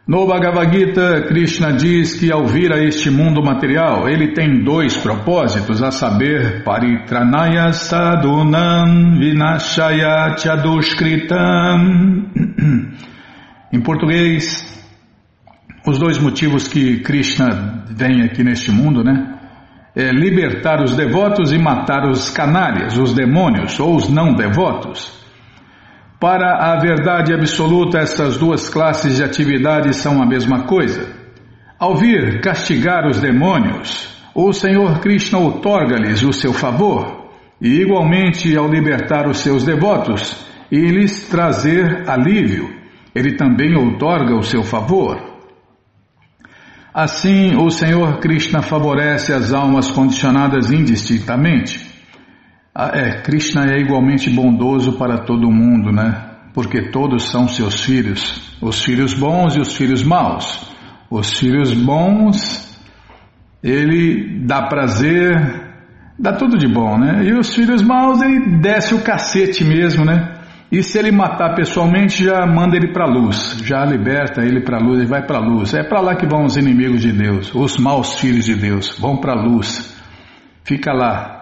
[0.05, 4.97] No Bhagavad Gita, Krishna diz que ao vir a este mundo material, ele tem dois
[4.97, 12.25] propósitos, a saber, Paritranaya Sadunam Vinashaya Chadushkritam.
[13.71, 14.77] Em português,
[15.87, 19.38] os dois motivos que Krishna vem aqui neste mundo, né?
[19.95, 25.17] É, libertar os devotos e matar os canalhas, os demônios ou os não devotos.
[26.19, 31.07] Para a verdade absoluta, estas duas classes de atividades são a mesma coisa.
[31.79, 37.29] Ao vir castigar os demônios, o Senhor Krishna outorga-lhes o seu favor,
[37.61, 42.69] e igualmente ao libertar os seus devotos e lhes trazer alívio,
[43.15, 45.28] ele também outorga o seu favor.
[47.01, 51.79] Assim, o Senhor Krishna favorece as almas condicionadas indistintamente.
[52.75, 56.25] Ah, é, Krishna é igualmente bondoso para todo mundo, né?
[56.53, 60.69] Porque todos são seus filhos, os filhos bons e os filhos maus.
[61.09, 62.77] Os filhos bons,
[63.63, 65.39] ele dá prazer,
[66.19, 67.23] dá tudo de bom, né?
[67.23, 70.38] E os filhos maus, ele desce o cacete mesmo, né?
[70.71, 74.77] E se ele matar pessoalmente, já manda ele para a luz, já liberta ele para
[74.77, 75.73] a luz, ele vai para a luz.
[75.73, 79.17] É para lá que vão os inimigos de Deus, os maus filhos de Deus, vão
[79.17, 79.97] para a luz.
[80.63, 81.39] Fica lá.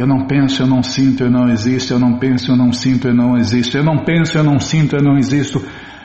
[0.00, 1.92] Eu não penso, eu não sinto, eu não existo.
[1.92, 3.76] Eu não penso, eu não sinto, eu não existo.
[3.76, 5.62] Eu não penso, eu não sinto, eu não existo.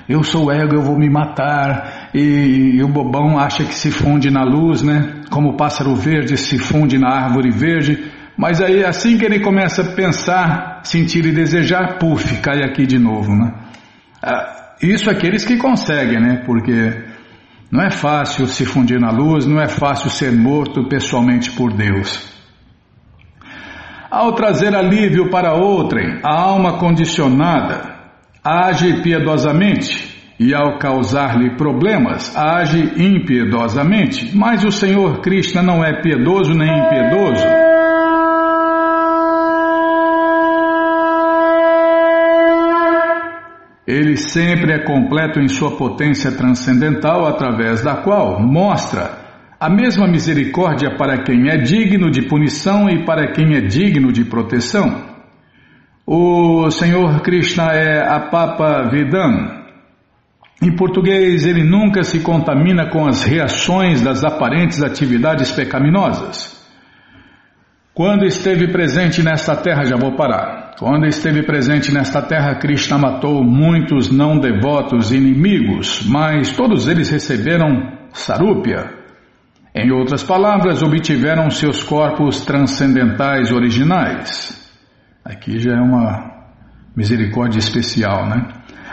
[0.10, 2.10] Eu sou ego, eu vou me matar.
[2.14, 5.22] E, e o bobão acha que se funde na luz, né?
[5.30, 8.12] Como o pássaro verde se funde na árvore verde.
[8.38, 13.00] Mas aí, assim que ele começa a pensar, sentir e desejar, puf, cai aqui de
[13.00, 13.54] novo, né?
[14.22, 16.44] Ah, isso aqueles que conseguem, né?
[16.46, 16.94] Porque
[17.72, 22.34] não é fácil se fundir na luz, não é fácil ser morto pessoalmente por Deus.
[24.12, 27.96] Ao trazer alívio para outrem, a alma condicionada
[28.44, 34.36] age piedosamente e ao causar-lhe problemas, age impiedosamente.
[34.36, 37.46] Mas o Senhor Krishna não é piedoso nem impiedoso.
[43.88, 49.26] Ele sempre é completo em sua potência transcendental, através da qual mostra
[49.60, 54.26] a mesma misericórdia para quem é digno de punição e para quem é digno de
[54.26, 55.16] proteção.
[56.06, 59.64] O Senhor Krishna é a Papa Vedam.
[60.62, 66.56] Em português, ele nunca se contamina com as reações das aparentes atividades pecaminosas.
[67.94, 70.65] Quando esteve presente nesta terra, já vou parar.
[70.78, 77.98] Quando esteve presente nesta terra, Krishna matou muitos não devotos inimigos, mas todos eles receberam
[78.12, 78.94] sarúpia.
[79.74, 84.70] Em outras palavras, obtiveram seus corpos transcendentais originais.
[85.24, 86.46] Aqui já é uma
[86.96, 88.46] misericórdia especial, né?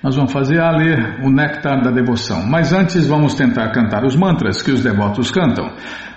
[0.00, 2.46] nós vamos fazer a ler o néctar da devoção.
[2.46, 5.72] Mas antes vamos tentar cantar os mantras que os devotos cantam.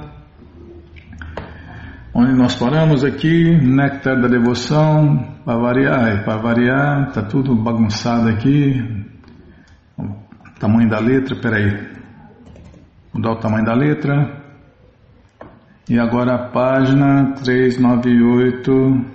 [2.20, 8.74] Onde nós paramos aqui, néctar da devoção, para variar, para variar, tá tudo bagunçado aqui.
[9.96, 11.78] O tamanho da letra, peraí.
[13.14, 14.47] Mudar o tamanho da letra.
[15.88, 19.06] E agora a página 398.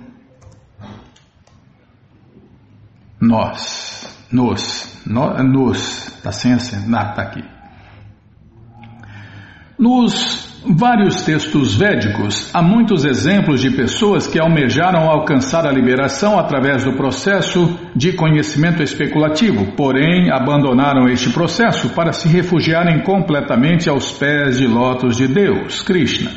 [3.22, 4.26] Nós.
[4.32, 5.04] Nos.
[5.06, 6.20] nos.
[6.24, 6.96] Tá sem acento.
[6.96, 7.44] Ah, tá aqui.
[9.78, 16.86] Nos vários textos védicos, há muitos exemplos de pessoas que almejaram alcançar a liberação através
[16.86, 24.58] do processo de conhecimento especulativo, porém abandonaram este processo para se refugiarem completamente aos pés
[24.58, 26.32] de lotos de Deus, Krishna.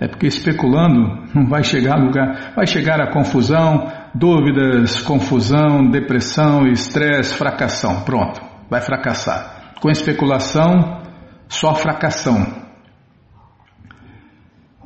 [0.00, 6.66] É porque especulando não vai chegar a lugar, vai chegar a confusão, dúvidas, confusão, depressão,
[6.66, 8.04] estresse, fracassação.
[8.04, 8.40] Pronto,
[8.70, 9.72] vai fracassar.
[9.80, 11.02] Com especulação,
[11.48, 12.68] só fracassão.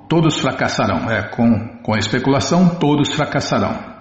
[0.08, 1.10] Todos fracassarão.
[1.10, 3.92] É, com, com especulação, todos fracassarão.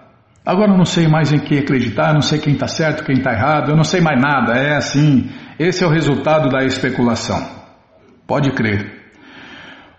[0.45, 3.31] Agora eu não sei mais em que acreditar, não sei quem está certo, quem está
[3.31, 4.53] errado, eu não sei mais nada.
[4.53, 5.29] É assim.
[5.59, 7.45] Esse é o resultado da especulação.
[8.25, 9.00] Pode crer.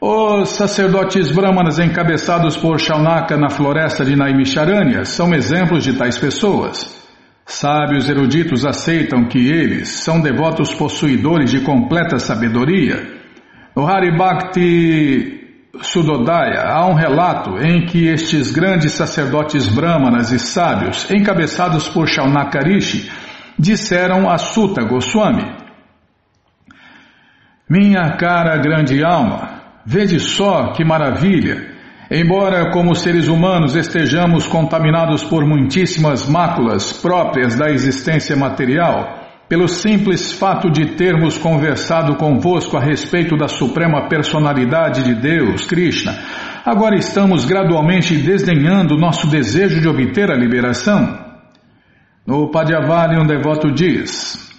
[0.04, 7.08] Os sacerdotes brahmanas encabeçados por Shaunaka na floresta de Naimisharanya são exemplos de tais pessoas.
[7.46, 13.00] Sábios eruditos aceitam que eles são devotos possuidores de completa sabedoria.
[13.76, 15.40] No Haribhakti
[15.82, 23.08] Sudodaya, há um relato em que estes grandes sacerdotes brahmanas e sábios, encabeçados por Shaunakarishi,
[23.56, 25.48] disseram a Sutta Goswami:
[27.70, 29.51] Minha cara grande alma,
[29.84, 31.72] vede só que maravilha!
[32.10, 40.32] Embora como seres humanos estejamos contaminados por muitíssimas máculas próprias da existência material, pelo simples
[40.32, 46.14] fato de termos conversado convosco a respeito da suprema personalidade de Deus, Krishna,
[46.66, 51.18] agora estamos gradualmente desdenhando nosso desejo de obter a liberação.
[52.26, 54.51] No Padyavari, um devoto diz: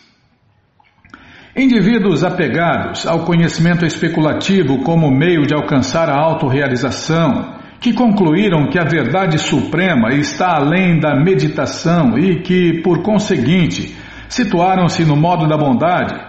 [1.55, 8.83] Indivíduos apegados ao conhecimento especulativo como meio de alcançar a autorrealização, que concluíram que a
[8.83, 13.95] verdade suprema está além da meditação e que, por conseguinte,
[14.27, 16.19] situaram-se no modo da bondade,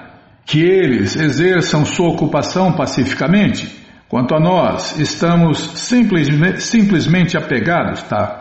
[0.44, 3.82] que eles exerçam sua ocupação pacificamente.
[4.10, 8.40] Quanto a nós, estamos simplesmente, simplesmente apegados, tá?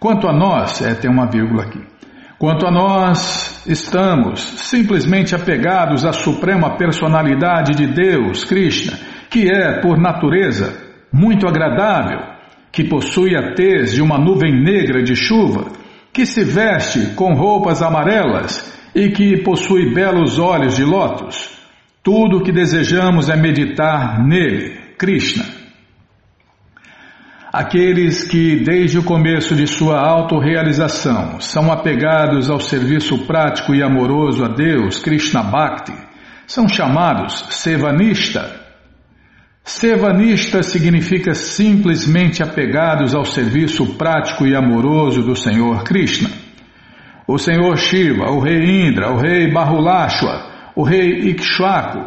[0.00, 1.93] Quanto a nós, é, tem uma vírgula aqui.
[2.38, 8.98] Quanto a nós, estamos simplesmente apegados à suprema personalidade de Deus, Krishna,
[9.30, 10.76] que é, por natureza,
[11.12, 12.20] muito agradável,
[12.72, 15.66] que possui a tez de uma nuvem negra de chuva,
[16.12, 21.50] que se veste com roupas amarelas e que possui belos olhos de lótus.
[22.02, 25.63] Tudo o que desejamos é meditar nele, Krishna.
[27.56, 34.44] Aqueles que, desde o começo de sua autorrealização, são apegados ao serviço prático e amoroso
[34.44, 35.94] a Deus, Krishna Bhakti,
[36.48, 38.60] são chamados Sevanista.
[39.62, 46.30] Sevanista significa simplesmente apegados ao serviço prático e amoroso do Senhor Krishna
[47.26, 51.98] o senhor Shiva, o rei Indra, o rei Bahulashwa, o rei Ikshvaku,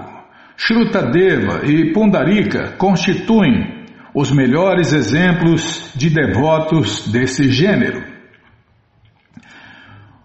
[0.55, 3.76] Shrutadeva e Pundarika constituem
[4.20, 8.03] os melhores exemplos de devotos desse gênero.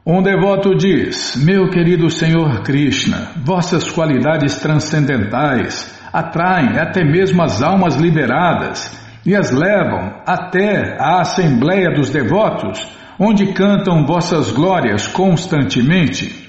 [0.05, 7.97] Um devoto diz: Meu querido Senhor Krishna, vossas qualidades transcendentais atraem até mesmo as almas
[7.97, 12.80] liberadas e as levam até a Assembleia dos Devotos
[13.18, 16.41] onde cantam vossas glórias constantemente.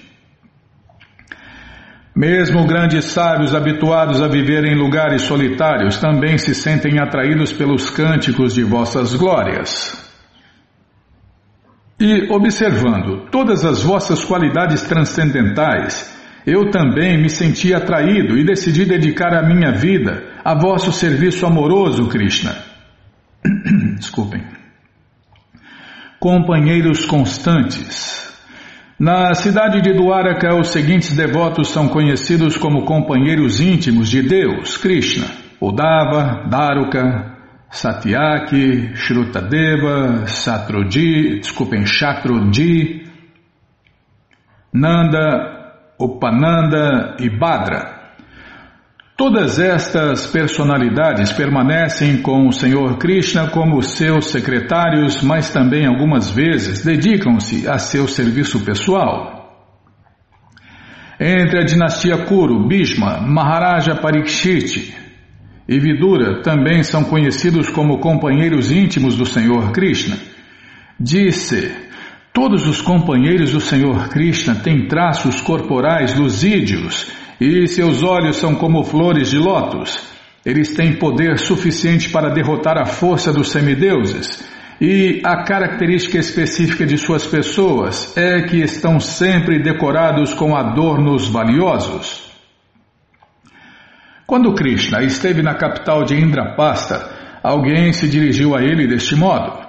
[2.16, 8.54] Mesmo grandes sábios habituados a viver em lugares solitários também se sentem atraídos pelos cânticos
[8.54, 10.00] de vossas glórias.
[12.00, 16.14] E observando todas as vossas qualidades transcendentais,
[16.46, 22.08] eu também me senti atraído e decidi dedicar a minha vida a vosso serviço amoroso,
[22.08, 22.56] Krishna.
[23.98, 24.44] Desculpem
[26.24, 28.33] companheiros constantes.
[29.06, 35.28] Na cidade de Dwaraka, os seguintes devotos são conhecidos como companheiros íntimos de Deus, Krishna,
[35.60, 37.36] Udava, Daruka,
[37.70, 43.12] Satyaki, Shrutadeva, Satrudi, desculpem, Shatrudi,
[44.74, 47.93] Nanda, Upananda e Badra.
[49.26, 56.84] Todas estas personalidades permanecem com o Senhor Krishna como seus secretários, mas também algumas vezes
[56.84, 59.50] dedicam-se a seu serviço pessoal.
[61.18, 64.94] Entre a dinastia Kuru, Bhishma, Maharaja Parikshit
[65.70, 70.18] e Vidura também são conhecidos como companheiros íntimos do Senhor Krishna.
[71.00, 71.74] Disse:
[72.34, 78.84] Todos os companheiros do Senhor Krishna têm traços corporais luzídios e seus olhos são como
[78.84, 80.00] flores de lótus.
[80.46, 84.44] Eles têm poder suficiente para derrotar a força dos semideuses.
[84.82, 92.30] E a característica específica de suas pessoas é que estão sempre decorados com adornos valiosos.
[94.26, 97.10] Quando Krishna esteve na capital de Indrapasta,
[97.42, 99.63] alguém se dirigiu a ele deste modo: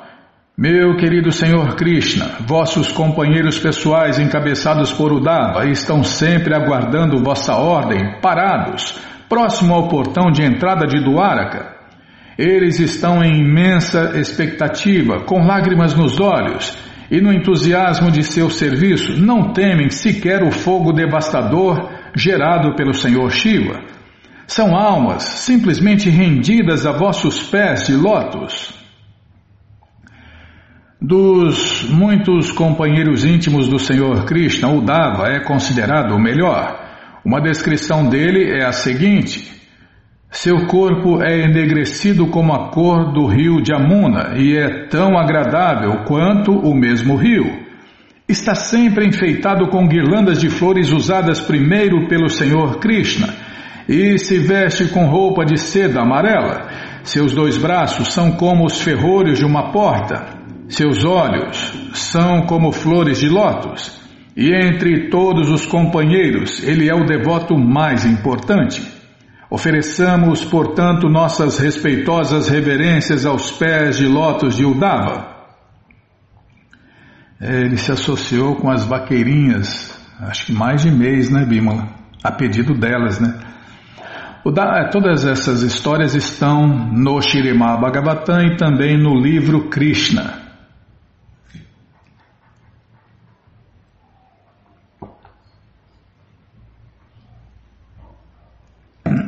[0.56, 8.20] Meu querido Senhor Krishna, vossos companheiros pessoais encabeçados por Udava estão sempre aguardando vossa ordem,
[8.20, 8.96] parados,
[9.28, 11.74] próximo ao portão de entrada de Duaraka.
[12.38, 16.78] Eles estão em imensa expectativa, com lágrimas nos olhos,
[17.10, 23.28] e no entusiasmo de seu serviço não temem sequer o fogo devastador gerado pelo Senhor
[23.32, 23.80] Shiva.
[24.46, 28.83] São almas simplesmente rendidas a vossos pés de lótus.
[31.06, 36.82] Dos muitos companheiros íntimos do Senhor Krishna, o Dava é considerado o melhor.
[37.22, 39.52] Uma descrição dele é a seguinte:
[40.30, 46.04] Seu corpo é enegrecido como a cor do rio de Amuna e é tão agradável
[46.06, 47.52] quanto o mesmo rio.
[48.26, 53.28] Está sempre enfeitado com guirlandas de flores usadas primeiro pelo Senhor Krishna
[53.86, 56.66] e se veste com roupa de seda amarela.
[57.02, 60.43] Seus dois braços são como os ferrolhos de uma porta.
[60.68, 64.00] Seus olhos são como flores de lótus.
[64.36, 68.82] E entre todos os companheiros, ele é o devoto mais importante.
[69.48, 75.32] Ofereçamos, portanto, nossas respeitosas reverências aos pés de lótus de Udava.
[77.40, 81.88] Ele se associou com as vaqueirinhas, acho que mais de mês, né, Bímola?
[82.22, 83.38] A pedido delas, né?
[84.52, 90.43] Da, todas essas histórias estão no Shirimá Bhagavatam e também no livro Krishna.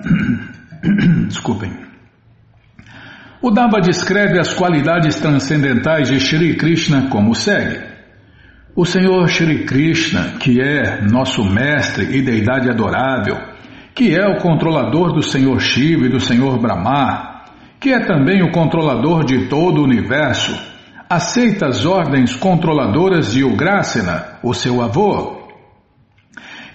[1.29, 1.73] Desculpem.
[3.43, 7.81] O Dava descreve as qualidades transcendentais de Shri Krishna como segue.
[8.75, 13.37] O Senhor Shri Krishna, que é nosso mestre e deidade adorável,
[13.95, 17.45] que é o controlador do Senhor Shiva e do Senhor Brahma,
[17.81, 20.55] que é também o controlador de todo o universo,
[21.09, 25.36] aceita as ordens controladoras de Ugrasena, o seu avô.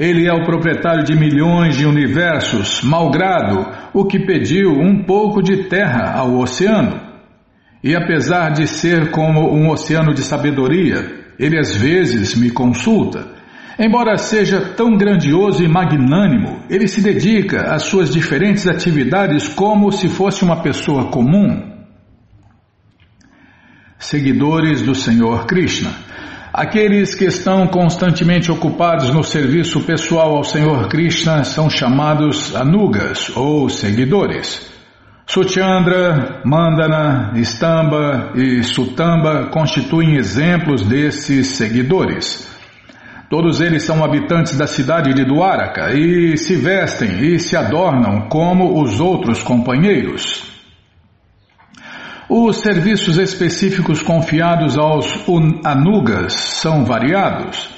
[0.02, 5.66] Ele é o proprietário de milhões de universos, malgrado o que pediu um pouco de
[5.70, 7.00] terra ao oceano.
[7.84, 13.40] E apesar de ser como um oceano de sabedoria, ele às vezes me consulta
[13.84, 20.08] Embora seja tão grandioso e magnânimo, ele se dedica às suas diferentes atividades como se
[20.08, 21.72] fosse uma pessoa comum.
[23.98, 25.90] Seguidores do Senhor Krishna.
[26.54, 33.70] Aqueles que estão constantemente ocupados no serviço pessoal ao Senhor Krishna são chamados anugas ou
[33.70, 34.70] seguidores.
[35.26, 42.52] Suchandra, Mandana, Stamba e Sutamba constituem exemplos desses seguidores.
[43.30, 48.84] Todos eles são habitantes da cidade de Duaraka e se vestem e se adornam como
[48.84, 50.52] os outros companheiros.
[52.34, 55.06] Os serviços específicos confiados aos
[55.66, 57.70] Anugas são variados.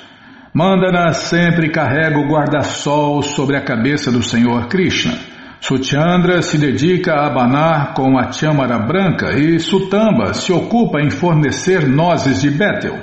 [0.53, 5.17] Mandana sempre carrega o guarda-sol sobre a cabeça do Senhor Krishna.
[5.59, 11.87] Suchandra se dedica a abanar com a châmara branca e Sutamba se ocupa em fornecer
[11.87, 12.99] nozes de Bétel.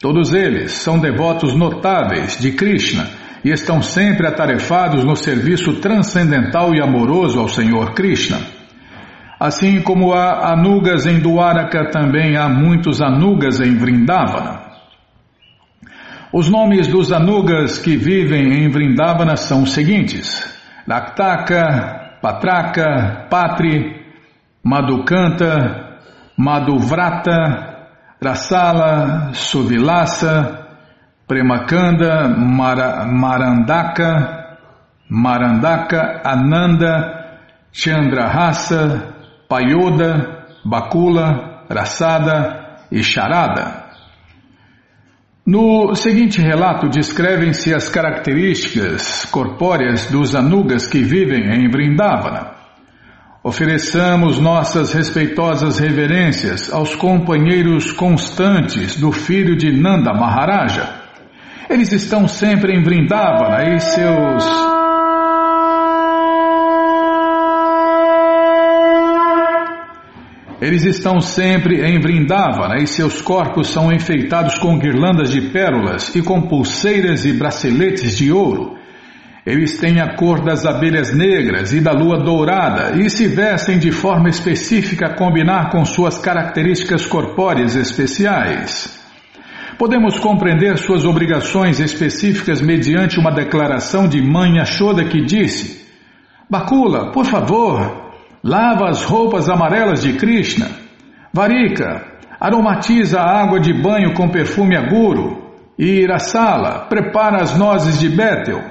[0.00, 3.06] Todos eles são devotos notáveis de Krishna
[3.44, 8.53] e estão sempre atarefados no serviço transcendental e amoroso ao Senhor Krishna.
[9.46, 14.62] Assim como há anugas em Dwaraka, também há muitos anugas em Vrindavana.
[16.32, 20.50] Os nomes dos anugas que vivem em Vrindavana são os seguintes:
[20.88, 24.06] Raktaka, Patraka, Patri,
[24.64, 25.98] Madhukanta,
[26.38, 27.90] Madhuvrata,
[28.24, 30.68] Rasala, Suvilasa,
[31.28, 34.56] Premakanda, Mara, Marandaka,
[35.06, 39.13] Marandaka, Ananda, Chandrahasa,
[39.54, 43.84] Payoda, Bakula, Rasada e Charada.
[45.46, 52.50] No seguinte relato descrevem-se as características corpóreas dos anugas que vivem em Vrindavana.
[53.44, 61.02] Ofereçamos nossas respeitosas reverências aos companheiros constantes do filho de Nanda Maharaja.
[61.70, 64.73] Eles estão sempre em Vrindavana e seus.
[70.64, 76.22] Eles estão sempre em Vrindavana e seus corpos são enfeitados com guirlandas de pérolas e
[76.22, 78.74] com pulseiras e braceletes de ouro.
[79.44, 83.92] Eles têm a cor das abelhas negras e da lua dourada e se vestem de
[83.92, 88.98] forma específica a combinar com suas características corpóreas especiais.
[89.76, 95.86] Podemos compreender suas obrigações específicas mediante uma declaração de Mãe Ashoda que disse:
[96.48, 98.03] Bakula, por favor,
[98.44, 100.68] lava as roupas amarelas de Krishna.
[101.32, 105.42] Varika, aromatiza a água de banho com perfume aguro.
[105.78, 108.62] E Irasala, prepara as nozes de Bethel.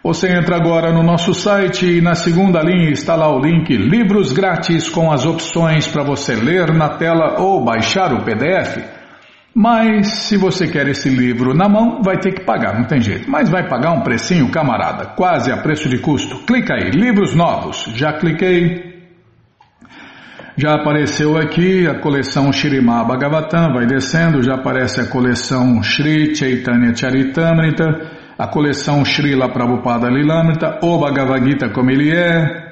[0.02, 4.32] Você entra agora no nosso site e na segunda linha está lá o link Livros
[4.32, 8.78] Grátis com as opções para você ler na tela ou baixar o PDF.
[9.52, 13.28] Mas se você quer esse livro na mão, vai ter que pagar, não tem jeito.
[13.28, 16.46] Mas vai pagar um precinho, camarada, quase a preço de custo.
[16.46, 17.90] Clica aí, livros novos.
[17.96, 18.96] Já cliquei.
[20.56, 26.94] Já apareceu aqui a coleção Shirimá Bhagavatam, vai descendo, já aparece a coleção Sri Chaitanya
[26.94, 32.68] Charitamrita a coleção Srila Prabhupada Lilamrita, o Bhagavad Gita como ele é,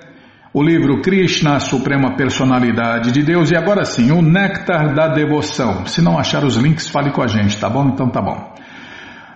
[0.54, 5.84] o livro Krishna, a Suprema Personalidade de Deus, e agora sim, o Néctar da Devoção.
[5.84, 7.88] Se não achar os links, fale com a gente, tá bom?
[7.88, 8.54] Então tá bom.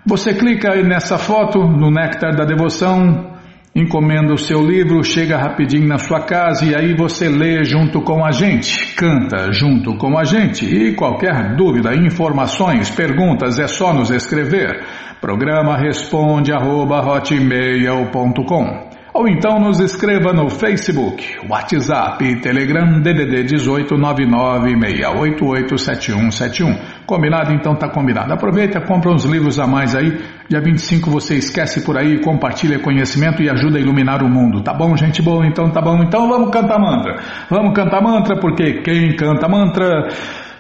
[0.07, 3.37] Você clica aí nessa foto, no Néctar da Devoção,
[3.75, 8.25] encomenda o seu livro, chega rapidinho na sua casa e aí você lê junto com
[8.25, 10.65] a gente, canta junto com a gente.
[10.65, 14.83] E qualquer dúvida, informações, perguntas, é só nos escrever.
[15.21, 26.79] Programa responde arroba hotmail.com ou então nos escreva no Facebook, WhatsApp, Telegram, DDD 18 996887171.
[27.07, 27.53] Combinado?
[27.53, 28.33] Então tá combinado.
[28.33, 30.17] Aproveita, compra uns livros a mais aí.
[30.49, 34.63] Dia 25 você esquece por aí, compartilha conhecimento e ajuda a iluminar o mundo.
[34.63, 35.45] Tá bom, gente boa?
[35.45, 36.01] Então tá bom.
[36.03, 37.17] Então vamos cantar mantra.
[37.51, 40.07] Vamos cantar mantra porque quem canta mantra,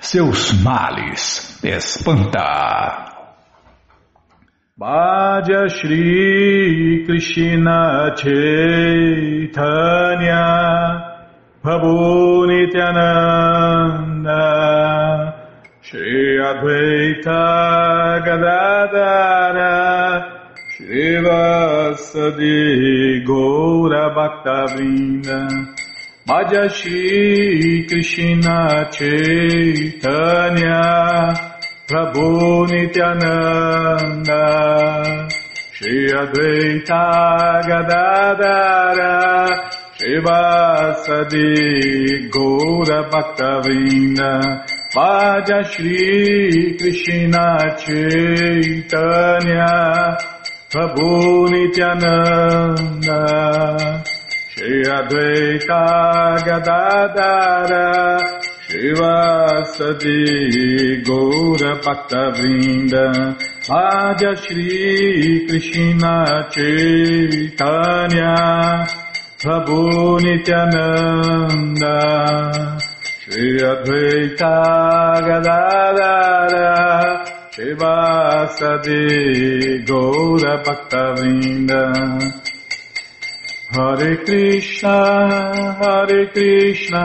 [0.00, 3.09] seus males espanta.
[4.80, 9.60] Bhaja Shri Krishna Chaitanya
[11.62, 14.40] Prabhu Nityananda
[15.82, 19.76] Shri Advaita Gadadara
[20.72, 22.58] Shri Vasadi
[23.26, 25.40] Gaura Bhaktavrinda
[26.26, 30.80] Bhaja Shri Krishna Chaitanya
[31.90, 34.42] Prabhu Nityananda
[35.72, 37.04] Shri Advaita
[37.66, 39.14] Gadadara
[39.98, 41.50] Shivasadi
[42.30, 44.30] Gaura Bhaktavinda
[44.94, 47.46] Bhaja Shri Krishna
[47.82, 49.74] Chaitanya
[50.70, 51.10] Prabhu
[51.50, 53.20] Nityananda
[54.54, 55.82] Shri Advaita
[56.46, 57.88] Gadadara
[58.70, 60.22] Shivasadi
[61.02, 63.04] Gaura Bhaktavrinda
[63.66, 66.14] Madhya Shri Krishna
[66.54, 68.36] Chaitanya
[69.40, 71.98] Prabhu Nityananda
[73.24, 74.54] Shri Advaita
[75.26, 76.70] Gadadara
[77.50, 79.02] Shivasadi
[79.84, 81.82] Gaura Bhaktavrinda
[83.72, 84.96] Hare Krishna,
[85.80, 87.04] Hare Krishna,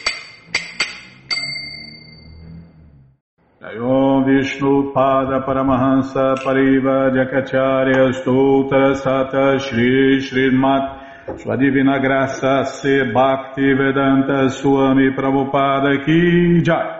[4.61, 13.73] Om Vishnu Pada Paramahansa Pariva Jakacharya Stoutra Sata Shri Srimat Sua Divina Graça Se Bhakti
[13.73, 16.99] Vedanta Swami Prabhupada Ki Jai.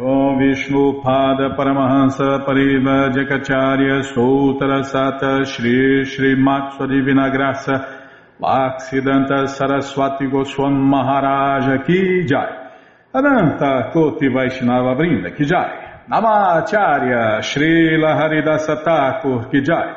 [0.00, 8.00] Om Vishnu Pada Paramahansa Pariva Jakacharya Stoutra Sata Shri Srimat Sua Divina Graça
[8.40, 12.70] Bhaksidanta Saraswati Goswam Maharaja Ki Jai.
[13.14, 19.94] Ananta Koti Vaishnava Brinda Ki Jai Namacharya Srila Haridasa Thakur Kijai,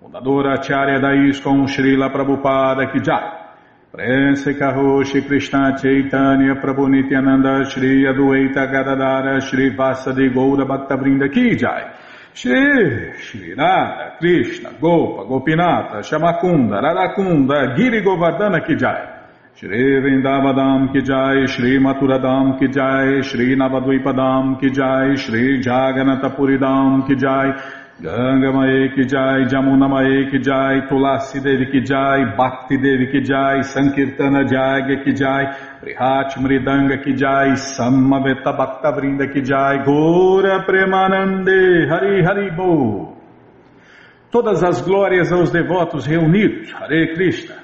[0.00, 3.42] fundadora Acharya da ISKCON Srila Prabhupada Kijai,
[3.90, 11.92] Prense Karoshi Krishna Chaitanya Prabhu Nityananda Shri Adueita Gadadara Shri Vasadi Goura Bhaktavrinda Kijai,
[12.32, 19.13] Shri Shri Nada Krishna Gopa Gopinata Shamakunda Radakunda Giri Govardhana Kijai,
[19.56, 27.14] Shri Vrindavadam ki jai, Shri Maturadam ki jai, Shri Navadvipadam ki jai, Shri Jaganatapuridam ki
[27.14, 27.54] jai,
[28.02, 33.20] Ganga Mae ki jai, Jamuna Mae ki jai, Tulasi Devi ki jai, Bhakti Devi ki
[33.20, 35.44] jai, Sankirtana Jagya ki jai,
[35.80, 43.16] Prihat Mridanga ki jai, Samaveta Bhakta Vrinda ki jai, Gora Premanande, Hari Hari Bo.
[44.32, 47.63] Todas as glórias aos devotos reunidos, Hare Krishna.